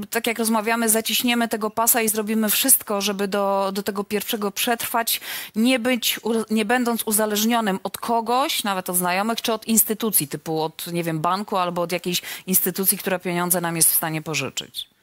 tak 0.10 0.28
jak 0.28 0.40
rozmawiamy, 0.40 0.90
zaciśniemy 0.90 1.48
tego 1.48 1.70
pasa 1.70 2.02
i 2.02 2.10
zrobimy 2.10 2.50
wszystko, 2.50 3.02
żeby 3.02 3.28
do, 3.28 3.72
do 3.74 3.84
tego 3.84 4.04
pierwszego 4.04 4.52
przetrwać, 4.52 5.22
nie, 5.56 5.80
być, 5.80 6.20
nie 6.50 6.66
będąc 6.66 7.04
uzależnionym 7.06 7.80
od 7.84 7.98
kogoś, 7.98 8.64
nawet 8.64 8.90
od 8.90 8.98
znajomych, 8.98 9.42
czy 9.42 9.54
od 9.54 9.68
instytucji, 9.68 10.28
typu 10.28 10.62
od, 10.62 10.88
nie 10.88 11.04
wiem, 11.04 11.20
banku 11.20 11.58
albo 11.58 11.82
od 11.82 11.92
jakiejś 11.92 12.22
instytucji, 12.48 12.98
która 12.98 13.20
pieniądze 13.20 13.62
nam 13.62 13.76
jest 13.76 13.92
w 13.92 13.96
stanie 13.96 14.22
pożyczyć? 14.22 14.97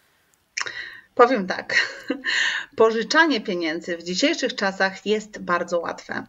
Powiem 1.14 1.46
tak, 1.46 1.74
pożyczanie 2.76 3.40
pieniędzy 3.40 3.96
w 3.96 4.02
dzisiejszych 4.02 4.54
czasach 4.54 5.06
jest 5.06 5.38
bardzo 5.38 5.80
łatwe 5.80 6.26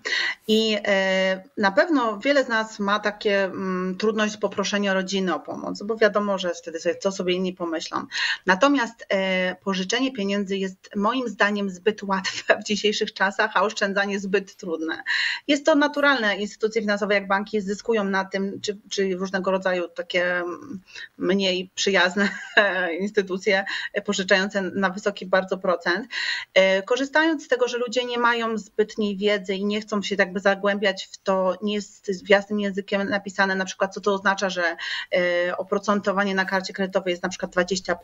i 0.47 0.77
e, 0.87 1.43
na 1.57 1.71
pewno 1.71 2.19
wiele 2.19 2.43
z 2.43 2.47
nas 2.47 2.79
ma 2.79 2.99
takie 2.99 3.43
mm, 3.43 3.97
trudność 3.97 4.37
poproszenia 4.37 4.93
rodziny 4.93 5.35
o 5.35 5.39
pomoc, 5.39 5.83
bo 5.83 5.97
wiadomo, 5.97 6.37
że 6.37 6.53
wtedy 6.53 6.79
sobie, 6.79 6.95
co 6.95 7.11
sobie 7.11 7.33
inni 7.33 7.53
pomyślą. 7.53 8.05
Natomiast 8.45 9.05
e, 9.09 9.55
pożyczenie 9.55 10.11
pieniędzy 10.11 10.57
jest 10.57 10.89
moim 10.95 11.27
zdaniem 11.27 11.69
zbyt 11.69 12.03
łatwe 12.03 12.57
w 12.61 12.63
dzisiejszych 12.63 13.13
czasach, 13.13 13.51
a 13.53 13.61
oszczędzanie 13.61 14.19
zbyt 14.19 14.55
trudne. 14.55 15.03
Jest 15.47 15.65
to 15.65 15.75
naturalne, 15.75 16.37
instytucje 16.37 16.81
finansowe 16.81 17.13
jak 17.13 17.27
banki 17.27 17.61
zyskują 17.61 18.03
na 18.03 18.25
tym, 18.25 18.61
czy, 18.61 18.77
czy 18.89 19.15
różnego 19.15 19.51
rodzaju 19.51 19.87
takie 19.87 20.35
mm, 20.35 20.81
mniej 21.17 21.69
przyjazne 21.75 22.29
instytucje 22.99 23.65
pożyczające 24.05 24.74
na 24.75 24.89
wysoki 24.89 25.25
bardzo 25.25 25.57
procent. 25.57 26.07
E, 26.53 26.81
korzystając 26.81 27.45
z 27.45 27.47
tego, 27.47 27.67
że 27.67 27.77
ludzie 27.77 28.05
nie 28.05 28.17
mają 28.17 28.57
zbytniej 28.57 29.17
wiedzy 29.17 29.55
i 29.55 29.65
nie 29.65 29.81
chcą 29.81 30.01
się 30.01 30.15
jakby 30.19 30.39
zagłębiać 30.39 31.09
w 31.11 31.17
to, 31.17 31.57
nie 31.61 31.73
jest 31.73 32.29
jasnym 32.29 32.59
językiem 32.59 33.09
napisane 33.09 33.55
na 33.55 33.65
przykład, 33.65 33.93
co 33.93 34.01
to 34.01 34.13
oznacza, 34.13 34.49
że 34.49 34.63
e, 35.15 35.57
oprocentowanie 35.57 36.35
na 36.35 36.45
karcie 36.45 36.73
kredytowej 36.73 37.11
jest 37.11 37.23
na 37.23 37.29
przykład 37.29 37.55
20%. 37.55 37.95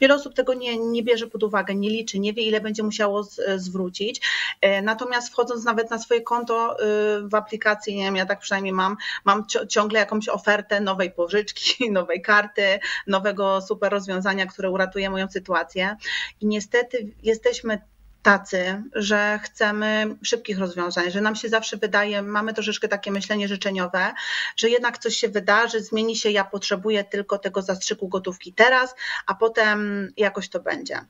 Wiele 0.00 0.14
osób 0.14 0.34
tego 0.34 0.54
nie, 0.54 0.78
nie 0.78 1.02
bierze 1.02 1.26
pod 1.26 1.42
uwagę, 1.42 1.74
nie 1.74 1.90
liczy, 1.90 2.18
nie 2.18 2.32
wie, 2.32 2.42
ile 2.42 2.60
będzie 2.60 2.82
musiało 2.82 3.22
z, 3.22 3.40
zwrócić. 3.56 4.28
E, 4.60 4.82
natomiast 4.82 5.28
wchodząc 5.28 5.64
nawet 5.64 5.90
na 5.90 5.98
swoje 5.98 6.20
konto 6.20 6.76
w 7.22 7.34
aplikacji, 7.34 7.96
nie 7.96 8.04
wiem, 8.04 8.16
ja 8.16 8.26
tak 8.26 8.40
przynajmniej 8.40 8.72
mam, 8.72 8.96
mam 9.24 9.46
ciągle 9.68 9.98
jakąś 9.98 10.28
ofertę 10.28 10.80
nowej 10.80 11.10
pożyczki, 11.10 11.90
nowej 11.90 12.22
karty, 12.22 12.78
nowego 13.06 13.60
super 13.60 13.92
rozwiązania, 13.92 14.46
które 14.46 14.70
uratuje 14.70 15.10
moją 15.10 15.28
sytuację. 15.28 15.91
I 16.40 16.46
niestety 16.46 17.08
jesteśmy 17.22 17.78
tacy, 18.22 18.82
że 18.94 19.40
chcemy 19.42 20.16
szybkich 20.22 20.58
rozwiązań, 20.58 21.10
że 21.10 21.20
nam 21.20 21.36
się 21.36 21.48
zawsze 21.48 21.76
wydaje, 21.76 22.22
mamy 22.22 22.54
troszeczkę 22.54 22.88
takie 22.88 23.10
myślenie 23.10 23.48
życzeniowe, 23.48 24.12
że 24.56 24.70
jednak 24.70 24.98
coś 24.98 25.16
się 25.16 25.28
wydarzy, 25.28 25.82
zmieni 25.82 26.16
się, 26.16 26.30
ja 26.30 26.44
potrzebuję 26.44 27.04
tylko 27.04 27.38
tego 27.38 27.62
zastrzyku 27.62 28.08
gotówki 28.08 28.52
teraz, 28.52 28.94
a 29.26 29.34
potem 29.34 30.08
jakoś 30.16 30.48
to 30.48 30.60
będzie. 30.60 31.00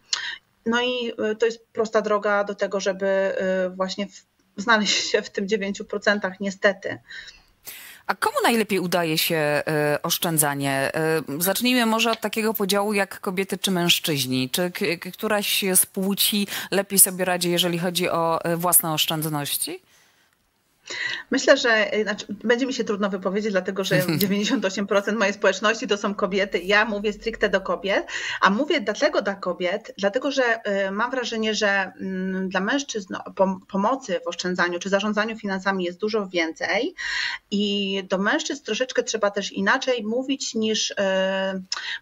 No 0.67 0.83
i 0.83 1.13
y, 1.33 1.37
to 1.37 1.47
jest 1.47 1.67
prosta 1.73 2.03
droga 2.03 2.45
do 2.45 2.55
tego, 2.55 2.81
żeby 2.81 3.07
y, 3.67 3.71
właśnie 3.71 4.07
znaleźć 4.57 5.11
się 5.11 5.23
w 5.23 5.31
tym 5.31 5.47
9%, 5.47 6.33
niestety. 6.41 6.99
A 8.07 8.15
komu 8.15 8.37
najlepiej 8.43 8.79
udaje 8.79 9.19
się 9.19 9.37
e, 9.37 9.63
oszczędzanie? 10.03 10.91
E, 10.95 11.23
zacznijmy 11.39 11.87
może 11.87 12.11
od 12.11 12.21
takiego 12.21 12.55
podziału 12.55 12.93
jak 12.93 13.21
kobiety 13.21 13.59
czy 13.59 13.71
mężczyźni. 13.71 14.51
Czy 14.51 14.73
któraś 15.13 15.65
z 15.75 15.87
płci 15.87 16.47
lepiej 16.71 16.99
sobie 16.99 17.25
radzi, 17.25 17.51
jeżeli 17.51 17.79
chodzi 17.79 18.09
o 18.09 18.45
e, 18.45 18.57
własne 18.57 18.93
oszczędności? 18.93 19.81
Myślę, 21.31 21.57
że 21.57 21.91
znaczy, 22.03 22.27
będzie 22.29 22.67
mi 22.67 22.75
się 22.75 22.85
trudno 22.85 23.11
wypowiedzieć, 23.11 23.53
dlatego 23.53 23.85
że 23.85 24.01
98% 24.27 25.17
mojej 25.17 25.35
społeczności 25.35 25.87
to 25.89 25.97
są 25.97 26.15
kobiety. 26.15 26.59
Ja 26.59 26.85
mówię 26.85 27.13
stricte 27.13 27.49
do 27.49 27.61
kobiet, 27.61 28.07
a 28.41 28.51
mówię 28.51 28.81
dlatego 28.81 29.23
dla 29.23 29.35
kobiet, 29.35 29.95
dlatego 29.99 30.31
że 30.31 30.43
y, 30.87 30.91
mam 30.91 31.11
wrażenie, 31.11 31.55
że 31.55 31.93
mm, 32.01 32.49
dla 32.49 32.61
mężczyzn 32.61 33.15
pomocy 33.69 34.21
w 34.25 34.29
oszczędzaniu 34.29 34.79
czy 34.79 34.89
zarządzaniu 34.89 35.37
finansami 35.37 35.85
jest 35.85 35.99
dużo 35.99 36.27
więcej 36.27 36.95
i 37.51 38.05
do 38.09 38.19
mężczyzn 38.19 38.65
troszeczkę 38.65 39.03
trzeba 39.03 39.31
też 39.31 39.53
inaczej 39.53 40.05
mówić 40.05 40.55
niż, 40.55 40.91
y, 40.91 40.95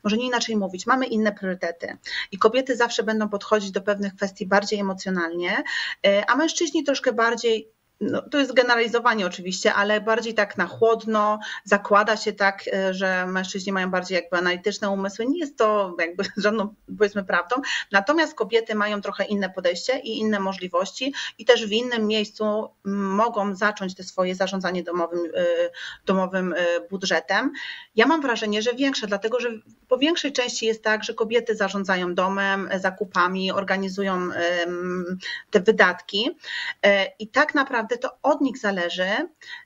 może 0.04 0.16
nie 0.16 0.26
inaczej 0.26 0.56
mówić, 0.56 0.86
mamy 0.86 1.06
inne 1.06 1.32
priorytety 1.32 1.96
i 2.32 2.38
kobiety 2.38 2.76
zawsze 2.76 3.02
będą 3.02 3.28
podchodzić 3.28 3.70
do 3.70 3.80
pewnych 3.80 4.14
kwestii 4.14 4.46
bardziej 4.46 4.80
emocjonalnie, 4.80 5.62
y, 6.06 6.26
a 6.26 6.36
mężczyźni 6.36 6.84
troszkę 6.84 7.12
bardziej 7.12 7.79
no, 8.00 8.22
to 8.22 8.38
jest 8.38 8.54
generalizowanie 8.54 9.26
oczywiście, 9.26 9.74
ale 9.74 10.00
bardziej 10.00 10.34
tak 10.34 10.58
na 10.58 10.66
chłodno, 10.66 11.38
zakłada 11.64 12.16
się 12.16 12.32
tak, 12.32 12.64
e, 12.72 12.94
że 12.94 13.26
mężczyźni 13.26 13.72
mają 13.72 13.90
bardziej 13.90 14.14
jakby 14.14 14.36
analityczne 14.36 14.90
umysły. 14.90 15.26
Nie 15.26 15.38
jest 15.38 15.58
to 15.58 15.96
jakby 15.98 16.24
żadną 16.36 16.74
powiedzmy 16.98 17.24
prawdą, 17.24 17.56
natomiast 17.92 18.34
kobiety 18.34 18.74
mają 18.74 19.00
trochę 19.00 19.24
inne 19.24 19.50
podejście 19.50 19.98
i 19.98 20.18
inne 20.18 20.40
możliwości 20.40 21.14
i 21.38 21.44
też 21.44 21.66
w 21.66 21.72
innym 21.72 22.06
miejscu 22.06 22.68
mogą 22.84 23.54
zacząć 23.54 23.94
te 23.94 24.02
swoje 24.02 24.34
zarządzanie 24.34 24.82
domowym, 24.82 25.20
e, 25.34 25.44
domowym 26.06 26.54
e, 26.56 26.80
budżetem. 26.90 27.52
Ja 27.96 28.06
mam 28.06 28.22
wrażenie, 28.22 28.62
że 28.62 28.74
większe, 28.74 29.06
dlatego 29.06 29.40
że 29.40 29.48
po 29.88 29.98
większej 29.98 30.32
części 30.32 30.66
jest 30.66 30.84
tak, 30.84 31.04
że 31.04 31.14
kobiety 31.14 31.56
zarządzają 31.56 32.14
domem, 32.14 32.68
zakupami, 32.76 33.52
organizują 33.52 34.28
te 35.50 35.60
wydatki 35.60 36.30
i 37.18 37.28
tak 37.28 37.54
naprawdę 37.54 37.89
naprawdę 37.90 38.08
to 38.08 38.18
od 38.22 38.40
nich 38.40 38.58
zależy, 38.58 39.08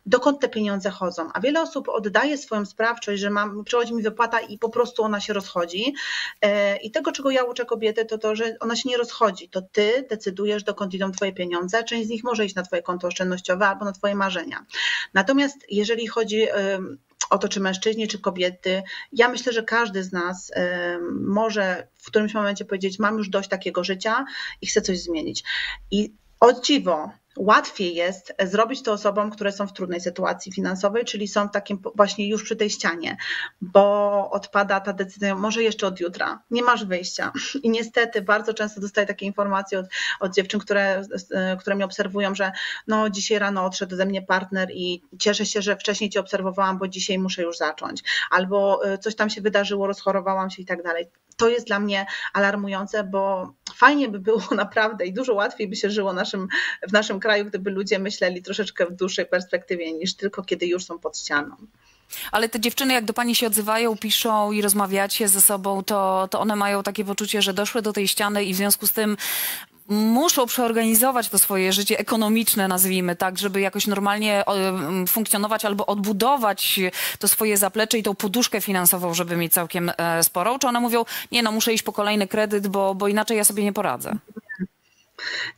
dokąd 0.07 0.41
te 0.41 0.49
pieniądze 0.49 0.91
chodzą. 0.91 1.29
A 1.35 1.41
wiele 1.41 1.63
osób 1.63 1.89
oddaje 1.89 2.39
swoją 2.39 2.67
sprawczość, 2.67 3.21
że 3.21 3.31
mam, 3.31 3.65
przychodzi 3.65 3.95
mi 3.95 4.03
wypłata 4.03 4.41
i 4.41 4.59
po 4.59 4.69
prostu 4.69 5.03
ona 5.03 5.21
się 5.21 5.33
rozchodzi. 5.33 5.95
E, 6.43 6.77
I 6.77 6.91
tego, 6.91 7.13
czego 7.13 7.31
ja 7.31 7.45
uczę 7.45 7.65
kobiety, 7.65 8.05
to 8.05 8.19
to, 8.19 8.37
że 8.37 8.57
ona 8.61 8.77
się 8.77 8.89
nie 8.89 8.97
rozchodzi. 8.97 9.49
To 9.49 9.63
ty 9.63 10.07
decydujesz, 10.11 10.65
dokąd 10.65 10.95
idą 10.95 11.13
twoje 11.13 11.33
pieniądze. 11.33 11.85
Część 11.85 12.07
z 12.07 12.11
nich 12.11 12.25
może 12.25 12.45
iść 12.45 12.55
na 12.55 12.63
twoje 12.63 12.83
konto 12.83 13.09
oszczędnościowe 13.09 13.67
albo 13.67 13.85
na 13.85 13.93
twoje 13.93 14.15
marzenia. 14.15 14.67
Natomiast 15.15 15.57
jeżeli 15.71 16.07
chodzi 16.07 16.47
o 17.31 17.39
to, 17.39 17.49
czy 17.49 17.61
mężczyźni, 17.61 18.09
czy 18.09 18.19
kobiety. 18.19 18.83
Ja 19.13 19.29
myślę, 19.29 19.53
że 19.53 19.63
każdy 19.63 20.05
z 20.05 20.13
nas 20.13 20.53
może 21.21 21.89
w 21.97 22.07
którymś 22.07 22.35
momencie 22.35 22.65
powiedzieć: 22.65 22.99
Mam 22.99 23.19
już 23.19 23.29
dość 23.29 23.49
takiego 23.49 23.85
życia 23.85 24.25
i 24.61 24.67
chcę 24.67 24.81
coś 24.81 24.99
zmienić. 24.99 25.45
I 25.91 26.13
o 26.41 26.53
dziwo, 26.53 27.11
łatwiej 27.39 27.95
jest 27.95 28.35
zrobić 28.45 28.83
to 28.83 28.93
osobom, 28.93 29.31
które 29.31 29.53
są 29.53 29.67
w 29.67 29.73
trudnej 29.73 30.01
sytuacji 30.01 30.53
finansowej, 30.53 31.05
czyli 31.05 31.29
są 31.29 31.49
w 31.49 31.53
takim 31.53 31.83
właśnie 31.95 32.29
już 32.29 32.45
przy 32.45 32.57
tej 32.57 32.71
ścianie, 32.71 33.17
bo 33.61 34.31
odpada 34.31 34.81
ta 34.81 34.93
decyzja, 34.93 35.35
może 35.35 35.63
jeszcze 35.63 35.87
od 35.87 36.01
jutra, 36.01 36.43
nie 36.51 36.63
masz 36.63 36.85
wyjścia. 36.85 37.33
I 37.63 37.71
niestety 37.71 38.23
bardzo 38.23 38.55
często 38.55 38.81
dostaję 38.81 39.07
takie 39.07 39.27
informacje 39.27 39.79
od, 39.79 39.87
od 40.21 40.35
dziewczyn, 40.35 40.61
które, 40.61 41.03
które 41.61 41.77
mnie 41.77 41.85
obserwują, 41.85 42.35
że 42.35 42.53
no 42.87 43.11
dzisiaj 43.11 43.39
rano 43.39 43.65
odszedł 43.65 43.97
ze 43.97 44.07
mnie 44.07 44.23
partner 44.23 44.69
i 44.73 45.03
cieszę 45.19 45.47
się, 45.47 45.63
że 45.63 45.77
wcześniej 45.77 46.11
cię 46.11 46.21
obserwowałam, 46.21 46.79
bo 46.79 46.89
dzisiaj 46.89 47.19
muszę 47.19 47.43
już 47.43 47.57
zacząć. 47.57 48.03
Albo 48.31 48.87
y, 48.95 48.99
coś 48.99 49.15
tam 49.15 49.31
się 49.31 49.41
wydarzyło, 49.41 49.87
rozchorowałam 49.87 50.51
się 50.51 50.63
i 50.63 50.67
tak 50.67 50.83
dalej 50.83 51.11
to 51.37 51.49
jest 51.49 51.67
dla 51.67 51.81
mnie 51.81 52.07
alarmujące, 52.33 53.05
bo 53.05 53.53
fajnie 53.75 54.09
by 54.09 54.19
było 54.19 54.43
naprawdę 54.57 55.07
i 55.07 55.13
dużo 55.13 55.35
łatwiej 55.35 55.69
by 55.69 55.77
się 55.77 55.91
żyło 55.91 56.13
naszym, 56.13 56.49
w 56.89 56.93
naszym 56.93 57.21
kraju, 57.25 57.45
gdyby 57.45 57.71
ludzie 57.71 57.99
myśleli 57.99 58.43
troszeczkę 58.43 58.87
w 58.87 58.93
dłuższej 58.93 59.27
perspektywie 59.27 59.93
niż 59.93 60.15
tylko 60.15 60.43
kiedy 60.43 60.67
już 60.67 60.85
są 60.85 60.99
pod 60.99 61.19
ścianą. 61.19 61.57
Ale 62.33 62.49
te 62.49 62.61
dziewczyny, 62.61 62.95
jak 62.95 63.05
do 63.05 63.13
pani 63.13 63.35
się 63.35 63.47
odzywają, 63.47 63.97
piszą 63.97 64.53
i 64.53 64.63
rozmawiacie 64.63 65.29
ze 65.29 65.41
sobą, 65.41 65.83
to, 65.83 66.29
to 66.31 66.41
one 66.41 66.57
mają 66.57 66.83
takie 66.83 67.05
poczucie, 67.05 67.43
że 67.43 67.55
doszły 67.55 67.83
do 67.83 67.93
tej 67.93 68.09
ściany 68.09 68.45
i 68.45 68.55
w 68.55 68.57
związku 68.57 68.87
z 68.87 68.93
tym 68.93 69.17
muszą 69.89 70.47
przeorganizować 70.47 71.29
to 71.29 71.39
swoje 71.39 71.73
życie 71.73 71.99
ekonomiczne, 71.99 72.69
nazwijmy 72.69 73.17
tak, 73.17 73.39
żeby 73.39 73.61
jakoś 73.61 73.87
normalnie 73.87 74.45
funkcjonować 75.09 75.65
albo 75.65 75.87
odbudować 75.87 76.81
to 77.19 77.29
swoje 77.29 77.57
zaplecze 77.57 77.99
i 77.99 78.03
tą 78.03 78.15
poduszkę 78.15 78.61
finansową, 78.61 79.15
żeby 79.15 79.37
mieć 79.37 79.53
całkiem 79.53 79.93
e, 79.97 80.25
sporą? 80.25 80.59
Czy 80.59 80.67
one 80.67 80.81
mówią, 80.81 81.05
nie 81.33 81.43
no, 81.43 81.53
muszę 81.53 81.73
iść 81.73 81.83
po 81.83 81.93
kolejny 81.93 82.27
kredyt, 82.29 82.69
bo, 82.69 82.95
bo 82.95 83.09
inaczej 83.09 83.37
ja 83.37 83.45
sobie 83.45 83.65
nie 83.65 83.73
poradzę? 83.73 84.17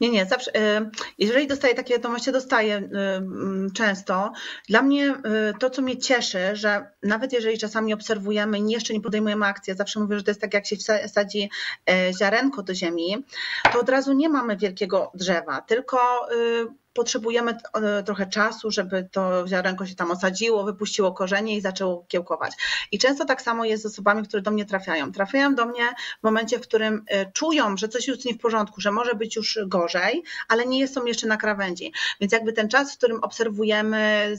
Nie, 0.01 0.11
nie, 0.11 0.27
zawsze. 0.27 0.57
Y, 0.57 0.91
jeżeli 1.19 1.47
dostaję 1.47 1.75
takie 1.75 1.95
wiadomości, 1.95 2.33
dostaję 2.33 2.77
mm, 2.77 3.71
często. 3.75 4.33
Dla 4.69 4.83
mnie 4.83 5.11
y, 5.11 5.59
to, 5.59 5.71
co 5.71 5.83
mnie 5.83 5.99
cieszy, 5.99 6.39
że 6.53 6.91
nawet 7.03 7.33
jeżeli 7.33 7.59
czasami 7.59 7.95
obserwujemy 7.95 8.59
i 8.59 8.71
jeszcze 8.71 8.95
nie 8.95 9.01
podejmujemy 9.01 9.47
akcji, 9.47 9.75
zawsze 9.75 10.01
mówię, 10.01 10.17
że 10.17 10.23
to 10.23 10.31
jest 10.31 10.41
tak, 10.41 10.55
jak 10.55 10.67
się 10.67 10.77
wsadzi 11.07 11.51
ziarenko 12.19 12.63
do 12.63 12.75
ziemi, 12.75 13.25
to 13.73 13.81
od 13.81 13.89
razu 13.89 14.13
nie 14.13 14.29
mamy 14.29 14.57
wielkiego 14.57 15.11
drzewa, 15.15 15.61
tylko 15.61 16.29
potrzebujemy 16.97 17.57
e, 17.75 18.03
trochę 18.03 18.27
czasu, 18.27 18.71
żeby 18.71 19.09
to 19.13 19.49
ziarenko 19.49 19.87
się 19.87 19.95
tam 19.95 20.11
osadziło, 20.11 20.65
wypuściło 20.65 21.13
korzenie 21.13 21.57
i 21.57 21.61
zaczęło 21.61 22.05
kiełkować. 22.09 22.53
I 22.93 22.99
często 22.99 23.25
tak 23.25 23.43
samo 23.43 23.65
jest 23.65 23.83
z 23.83 23.87
osobami, 23.87 24.23
które 24.23 24.43
do 24.43 24.51
mnie 24.51 24.65
trafiają. 24.65 25.13
Trafiają 25.13 25.55
do 25.55 25.67
mnie 25.67 25.85
w 26.21 26.23
momencie, 26.23 26.59
w 26.59 26.63
którym 26.63 27.05
e, 27.09 27.33
czują, 27.33 27.77
że 27.77 27.89
coś 27.89 28.09
jest 28.09 28.25
nie 28.25 28.35
w 28.35 28.39
porządku, 28.39 28.81
że 28.81 28.93
może 28.93 29.15
być 29.15 29.37
już 29.37 29.59
gorzej, 29.67 30.23
ale 30.49 30.67
nie 30.67 30.89
są 30.89 31.05
jeszcze 31.05 31.27
na 31.27 31.37
krawędzi. 31.37 31.93
Więc 32.21 32.33
jakby 32.33 32.53
ten 32.53 32.69
czas, 32.69 32.95
w 32.95 32.97
którym 32.97 33.23
obserwujemy 33.23 34.37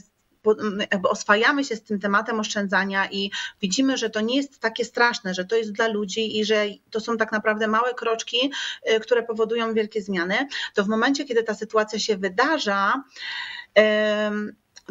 jakby 0.92 1.08
oswajamy 1.08 1.64
się 1.64 1.76
z 1.76 1.82
tym 1.82 2.00
tematem 2.00 2.40
oszczędzania 2.40 3.10
i 3.10 3.30
widzimy, 3.62 3.96
że 3.96 4.10
to 4.10 4.20
nie 4.20 4.36
jest 4.36 4.60
takie 4.60 4.84
straszne, 4.84 5.34
że 5.34 5.44
to 5.44 5.56
jest 5.56 5.72
dla 5.72 5.88
ludzi 5.88 6.38
i 6.38 6.44
że 6.44 6.66
to 6.90 7.00
są 7.00 7.16
tak 7.16 7.32
naprawdę 7.32 7.68
małe 7.68 7.94
kroczki, 7.94 8.52
y, 8.90 9.00
które 9.00 9.22
powodują 9.22 9.74
wielkie 9.74 10.02
zmiany, 10.02 10.48
to 10.74 10.84
w 10.84 10.88
momencie, 10.88 11.24
kiedy 11.24 11.42
ta 11.42 11.54
sytuacja 11.54 11.98
się 11.98 12.16
wydarza, 12.16 13.02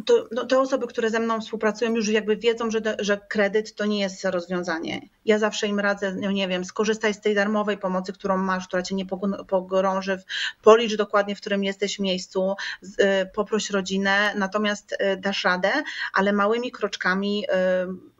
to, 0.06 0.28
no, 0.32 0.46
te 0.46 0.60
osoby, 0.60 0.88
które 0.88 1.10
ze 1.10 1.20
mną 1.20 1.42
współpracują, 1.42 1.96
już 1.96 2.08
jakby 2.08 2.38
wiedzą, 2.38 2.72
że, 2.72 2.82
że 3.00 3.18
kredyt 3.18 3.76
to 3.76 3.86
nie 3.86 4.00
jest 4.00 4.26
rozwiązanie. 4.26 5.02
Ja 5.26 5.40
zawsze 5.40 5.68
im 5.68 5.80
radzę, 5.80 6.16
no 6.16 6.32
nie 6.32 6.48
wiem, 6.48 6.66
skorzystaj 6.66 7.14
z 7.14 7.22
tej 7.22 7.36
darmowej 7.36 7.78
pomocy, 7.78 8.14
którą 8.14 8.38
masz, 8.38 8.68
która 8.68 8.82
cię 8.82 8.96
nie 8.96 9.06
pogrąży, 9.48 10.24
policz 10.62 10.96
dokładnie, 10.96 11.36
w 11.36 11.42
którym 11.42 11.64
jesteś 11.64 12.00
miejscu, 12.00 12.56
y, 12.84 12.96
poproś 13.36 13.70
rodzinę, 13.70 14.34
natomiast 14.36 14.92
y, 14.92 15.18
dasz 15.18 15.44
radę, 15.44 15.72
ale 16.14 16.34
małymi 16.34 16.72
kroczkami 16.72 17.46
y, 17.46 18.16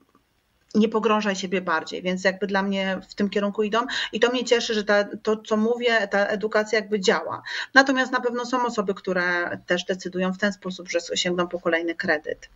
nie 0.78 0.90
pogrążaj 0.90 1.36
siebie 1.36 1.62
bardziej, 1.62 2.02
więc 2.02 2.24
jakby 2.24 2.48
dla 2.48 2.64
mnie 2.64 3.02
w 3.10 3.16
tym 3.16 3.30
kierunku 3.30 3.64
idą 3.64 3.80
i 4.14 4.20
to 4.20 4.32
mnie 4.32 4.44
cieszy, 4.44 4.74
że 4.74 4.84
ta, 4.84 5.04
to, 5.04 5.38
co 5.38 5.58
mówię, 5.58 6.08
ta 6.08 6.26
edukacja 6.26 6.80
jakby 6.80 7.00
działa. 7.00 7.42
Natomiast 7.74 8.12
na 8.12 8.22
pewno 8.22 8.46
są 8.46 8.66
osoby, 8.66 8.94
które 8.94 9.58
też 9.68 9.86
decydują 9.86 10.34
w 10.34 10.38
ten 10.38 10.54
sposób, 10.54 10.90
że 10.90 11.00
sięgną 11.18 11.48
po 11.48 11.60
kolejny 11.60 11.96
kredyt. 11.96 12.50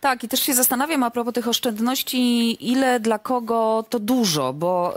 Tak, 0.00 0.24
i 0.24 0.28
też 0.28 0.40
się 0.40 0.54
zastanawiam 0.54 1.02
a 1.02 1.10
propos 1.10 1.34
tych 1.34 1.48
oszczędności, 1.48 2.70
ile 2.70 3.00
dla 3.00 3.18
kogo 3.18 3.84
to 3.88 3.98
dużo, 3.98 4.52
bo 4.52 4.94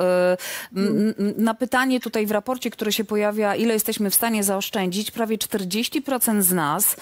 y, 0.73 1.33
na 1.37 1.53
pytanie 1.53 1.99
tutaj 1.99 2.25
w 2.25 2.31
raporcie, 2.31 2.69
które 2.69 2.91
się 2.91 3.03
pojawia, 3.03 3.55
ile 3.55 3.73
jesteśmy 3.73 4.09
w 4.09 4.15
stanie 4.15 4.43
zaoszczędzić, 4.43 5.11
prawie 5.11 5.37
40% 5.37 6.41
z 6.41 6.51
nas 6.51 6.95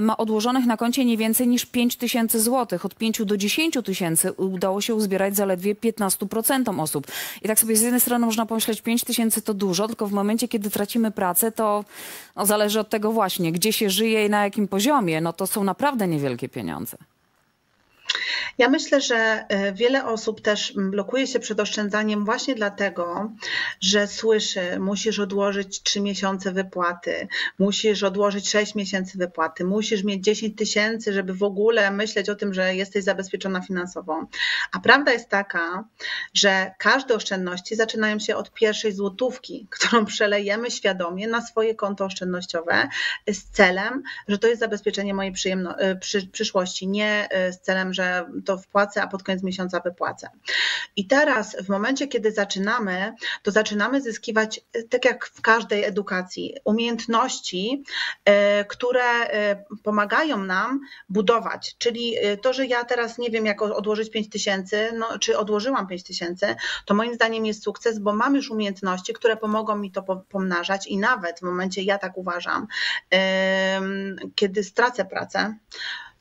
ma 0.00 0.16
odłożonych 0.16 0.66
na 0.66 0.76
koncie 0.76 1.04
nie 1.04 1.16
więcej 1.16 1.48
niż 1.48 1.66
5 1.66 1.96
tysięcy 1.96 2.40
złotych. 2.40 2.84
Od 2.84 2.94
5 2.94 3.24
do 3.24 3.36
10 3.36 3.78
tysięcy 3.84 4.32
udało 4.32 4.80
się 4.80 4.94
uzbierać 4.94 5.36
zaledwie 5.36 5.74
15% 5.74 6.80
osób. 6.80 7.06
I 7.42 7.48
tak 7.48 7.60
sobie 7.60 7.76
z 7.76 7.80
jednej 7.80 8.00
strony 8.00 8.26
można 8.26 8.46
pomyśleć, 8.46 8.82
5 8.82 9.04
tysięcy 9.04 9.42
to 9.42 9.54
dużo, 9.54 9.86
tylko 9.86 10.06
w 10.06 10.12
momencie, 10.12 10.48
kiedy 10.48 10.70
tracimy 10.70 11.10
pracę, 11.10 11.52
to 11.52 11.84
no, 12.36 12.46
zależy 12.46 12.80
od 12.80 12.88
tego 12.88 13.12
właśnie, 13.12 13.52
gdzie 13.52 13.72
się 13.72 13.90
żyje 13.90 14.26
i 14.26 14.30
na 14.30 14.44
jakim 14.44 14.68
poziomie, 14.68 15.20
no 15.20 15.32
to 15.32 15.46
są 15.46 15.64
naprawdę 15.64 16.08
niewielkie 16.08 16.48
pieniądze. 16.48 16.96
Ja 18.58 18.68
myślę, 18.68 19.00
że 19.00 19.44
e, 19.48 19.72
wiele 19.72 20.04
osób 20.04 20.40
też 20.40 20.72
blokuje 20.76 21.26
się 21.26 21.40
przed 21.40 21.60
oszczędzaniem 21.60 22.24
właśnie 22.24 22.54
dlatego, 22.54 23.32
że 23.80 24.06
słyszy, 24.06 24.78
musisz 24.80 25.18
odłożyć 25.18 25.82
3 25.82 26.00
miesiące 26.00 26.52
wypłaty, 26.52 27.28
musisz 27.58 28.02
odłożyć 28.02 28.50
6 28.50 28.74
miesięcy 28.74 29.18
wypłaty, 29.18 29.64
musisz 29.64 30.04
mieć 30.04 30.24
10 30.24 30.58
tysięcy, 30.58 31.12
żeby 31.12 31.34
w 31.34 31.42
ogóle 31.42 31.90
myśleć 31.90 32.28
o 32.28 32.34
tym, 32.34 32.54
że 32.54 32.74
jesteś 32.74 33.04
zabezpieczona 33.04 33.60
finansowo. 33.60 34.26
A 34.72 34.80
prawda 34.80 35.12
jest 35.12 35.28
taka, 35.28 35.84
że 36.34 36.70
każde 36.78 37.14
oszczędności 37.14 37.76
zaczynają 37.76 38.18
się 38.18 38.36
od 38.36 38.52
pierwszej 38.52 38.92
złotówki, 38.92 39.66
którą 39.78 40.04
przelejemy 40.04 40.70
świadomie 40.70 41.28
na 41.28 41.40
swoje 41.40 41.74
konto 41.74 42.04
oszczędnościowe 42.04 42.88
z 43.28 43.44
celem, 43.44 44.02
że 44.28 44.38
to 44.38 44.48
jest 44.48 44.60
zabezpieczenie 44.60 45.14
mojej 45.14 45.32
przyjemno- 45.32 45.74
e, 45.78 45.96
przy- 45.96 46.26
przyszłości, 46.26 46.88
nie 46.88 47.28
e, 47.30 47.52
z 47.52 47.60
celem, 47.60 47.94
że 47.94 48.01
to 48.44 48.58
wpłacę, 48.58 49.02
a 49.02 49.06
pod 49.06 49.22
koniec 49.22 49.42
miesiąca 49.42 49.80
wypłacę. 49.80 50.30
I 50.96 51.06
teraz 51.06 51.56
w 51.64 51.68
momencie, 51.68 52.08
kiedy 52.08 52.32
zaczynamy, 52.32 53.14
to 53.42 53.50
zaczynamy 53.50 54.00
zyskiwać, 54.00 54.60
tak 54.90 55.04
jak 55.04 55.26
w 55.26 55.40
każdej 55.40 55.84
edukacji, 55.84 56.54
umiejętności, 56.64 57.84
e, 58.24 58.64
które 58.64 59.02
e, 59.02 59.64
pomagają 59.82 60.38
nam 60.38 60.80
budować. 61.08 61.76
Czyli 61.78 62.16
e, 62.18 62.36
to, 62.36 62.52
że 62.52 62.66
ja 62.66 62.84
teraz 62.84 63.18
nie 63.18 63.30
wiem, 63.30 63.46
jak 63.46 63.62
odłożyć 63.62 64.10
5 64.10 64.30
tysięcy, 64.30 64.92
no, 64.94 65.18
czy 65.18 65.38
odłożyłam 65.38 65.86
5 65.86 66.02
tysięcy, 66.02 66.56
to 66.84 66.94
moim 66.94 67.14
zdaniem 67.14 67.46
jest 67.46 67.62
sukces, 67.62 67.98
bo 67.98 68.14
mam 68.14 68.34
już 68.34 68.50
umiejętności, 68.50 69.12
które 69.12 69.36
pomogą 69.36 69.76
mi 69.76 69.92
to 69.92 70.02
pomnażać 70.28 70.86
i 70.86 70.98
nawet 70.98 71.38
w 71.38 71.42
momencie, 71.42 71.82
ja 71.82 71.98
tak 71.98 72.18
uważam, 72.18 72.66
kiedy 74.34 74.64
stracę 74.64 75.04
pracę, 75.04 75.54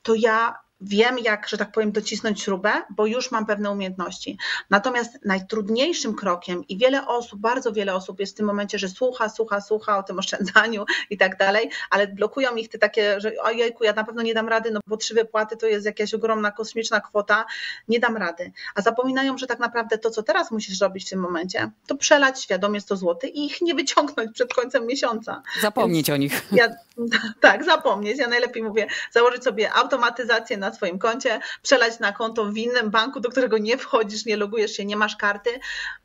to 0.03 0.13
ja 0.15 0.55
wiem, 0.81 1.19
jak, 1.19 1.49
że 1.49 1.57
tak 1.57 1.71
powiem, 1.71 1.91
docisnąć 1.91 2.41
śrubę, 2.41 2.71
bo 2.89 3.05
już 3.05 3.31
mam 3.31 3.45
pewne 3.45 3.71
umiejętności. 3.71 4.37
Natomiast 4.69 5.25
najtrudniejszym 5.25 6.15
krokiem 6.15 6.67
i 6.67 6.77
wiele 6.77 7.07
osób, 7.07 7.39
bardzo 7.39 7.71
wiele 7.71 7.95
osób 7.95 8.19
jest 8.19 8.33
w 8.33 8.35
tym 8.35 8.45
momencie, 8.45 8.79
że 8.79 8.89
słucha, 8.89 9.29
słucha, 9.29 9.61
słucha 9.61 9.97
o 9.97 10.03
tym 10.03 10.19
oszczędzaniu 10.19 10.85
i 11.09 11.17
tak 11.17 11.37
dalej, 11.37 11.69
ale 11.89 12.07
blokują 12.07 12.55
ich 12.55 12.69
te 12.69 12.77
takie, 12.77 13.21
że 13.21 13.33
ojejku, 13.41 13.83
ja 13.83 13.93
na 13.93 14.03
pewno 14.03 14.21
nie 14.21 14.33
dam 14.33 14.49
rady, 14.49 14.71
no 14.71 14.79
bo 14.87 14.97
trzy 14.97 15.13
wypłaty 15.13 15.57
to 15.57 15.65
jest 15.67 15.85
jakaś 15.85 16.13
ogromna, 16.13 16.51
kosmiczna 16.51 17.01
kwota, 17.01 17.45
nie 17.87 17.99
dam 17.99 18.17
rady. 18.17 18.51
A 18.75 18.81
zapominają, 18.81 19.37
że 19.37 19.47
tak 19.47 19.59
naprawdę 19.59 19.97
to, 19.97 20.09
co 20.09 20.23
teraz 20.23 20.51
musisz 20.51 20.81
robić 20.81 21.05
w 21.05 21.09
tym 21.09 21.19
momencie, 21.19 21.71
to 21.87 21.95
przelać 21.95 22.43
świadomie 22.43 22.81
100 22.81 22.95
zł 22.95 23.29
i 23.33 23.45
ich 23.45 23.61
nie 23.61 23.75
wyciągnąć 23.75 24.31
przed 24.33 24.53
końcem 24.53 24.87
miesiąca. 24.87 25.43
Zapomnieć 25.61 26.07
Więc 26.07 26.15
o 26.15 26.17
nich. 26.17 26.47
Ja, 26.51 26.67
tak, 27.39 27.63
zapomnieć. 27.63 28.17
Ja 28.17 28.27
najlepiej 28.27 28.63
mówię, 28.63 28.87
założyć 29.11 29.43
sobie 29.43 29.73
automatyzację 29.73 30.57
na 30.57 30.70
swoim 30.75 30.99
koncie, 30.99 31.39
przelać 31.61 31.99
na 31.99 32.11
konto 32.11 32.45
w 32.45 32.57
innym 32.57 32.89
banku, 32.89 33.19
do 33.19 33.29
którego 33.29 33.57
nie 33.57 33.77
wchodzisz, 33.77 34.25
nie 34.25 34.37
logujesz 34.37 34.71
się, 34.71 34.85
nie 34.85 34.97
masz 34.97 35.15
karty, 35.15 35.49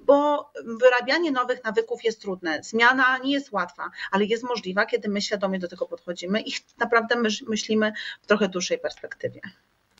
bo 0.00 0.50
wyrabianie 0.80 1.32
nowych 1.32 1.64
nawyków 1.64 2.04
jest 2.04 2.20
trudne. 2.20 2.60
Zmiana 2.62 3.18
nie 3.18 3.32
jest 3.32 3.52
łatwa, 3.52 3.90
ale 4.10 4.24
jest 4.24 4.44
możliwa, 4.44 4.86
kiedy 4.86 5.08
my 5.08 5.22
świadomie 5.22 5.58
do 5.58 5.68
tego 5.68 5.86
podchodzimy 5.86 6.40
i 6.40 6.52
naprawdę 6.78 7.16
myślimy 7.48 7.92
w 8.22 8.26
trochę 8.26 8.48
dłuższej 8.48 8.78
perspektywie. 8.78 9.40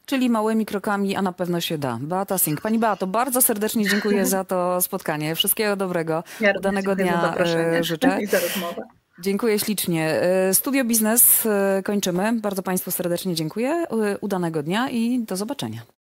Czyli 0.07 0.31
małymi 0.31 0.67
krokami, 0.67 1.17
a 1.17 1.23
na 1.23 1.33
pewno 1.33 1.61
się 1.61 1.79
da. 1.79 1.99
Beata 2.01 2.39
Sink. 2.39 2.61
Pani 2.61 2.79
Beato, 2.79 3.07
bardzo 3.07 3.43
serdecznie 3.43 3.89
dziękuję 3.89 4.27
za 4.27 4.45
to 4.45 4.83
spotkanie. 4.83 5.35
Wszystkiego 5.35 5.77
dobrego. 5.77 6.25
Ja 6.41 6.53
Udanego 6.59 6.97
dnia 6.97 7.35
e, 7.39 7.85
życzę. 7.85 8.19
I 8.23 8.27
za 8.27 8.41
rozmowę. 8.41 8.83
Dziękuję 9.19 9.59
ślicznie. 9.59 10.11
E, 10.23 10.55
Studio 10.55 10.85
Biznes 10.85 11.47
e, 11.47 11.83
kończymy. 11.85 12.33
Bardzo 12.33 12.63
Państwu 12.63 12.91
serdecznie 12.91 13.35
dziękuję. 13.35 13.69
E, 13.71 14.19
udanego 14.19 14.63
dnia 14.63 14.91
i 14.91 15.19
do 15.19 15.37
zobaczenia. 15.37 15.96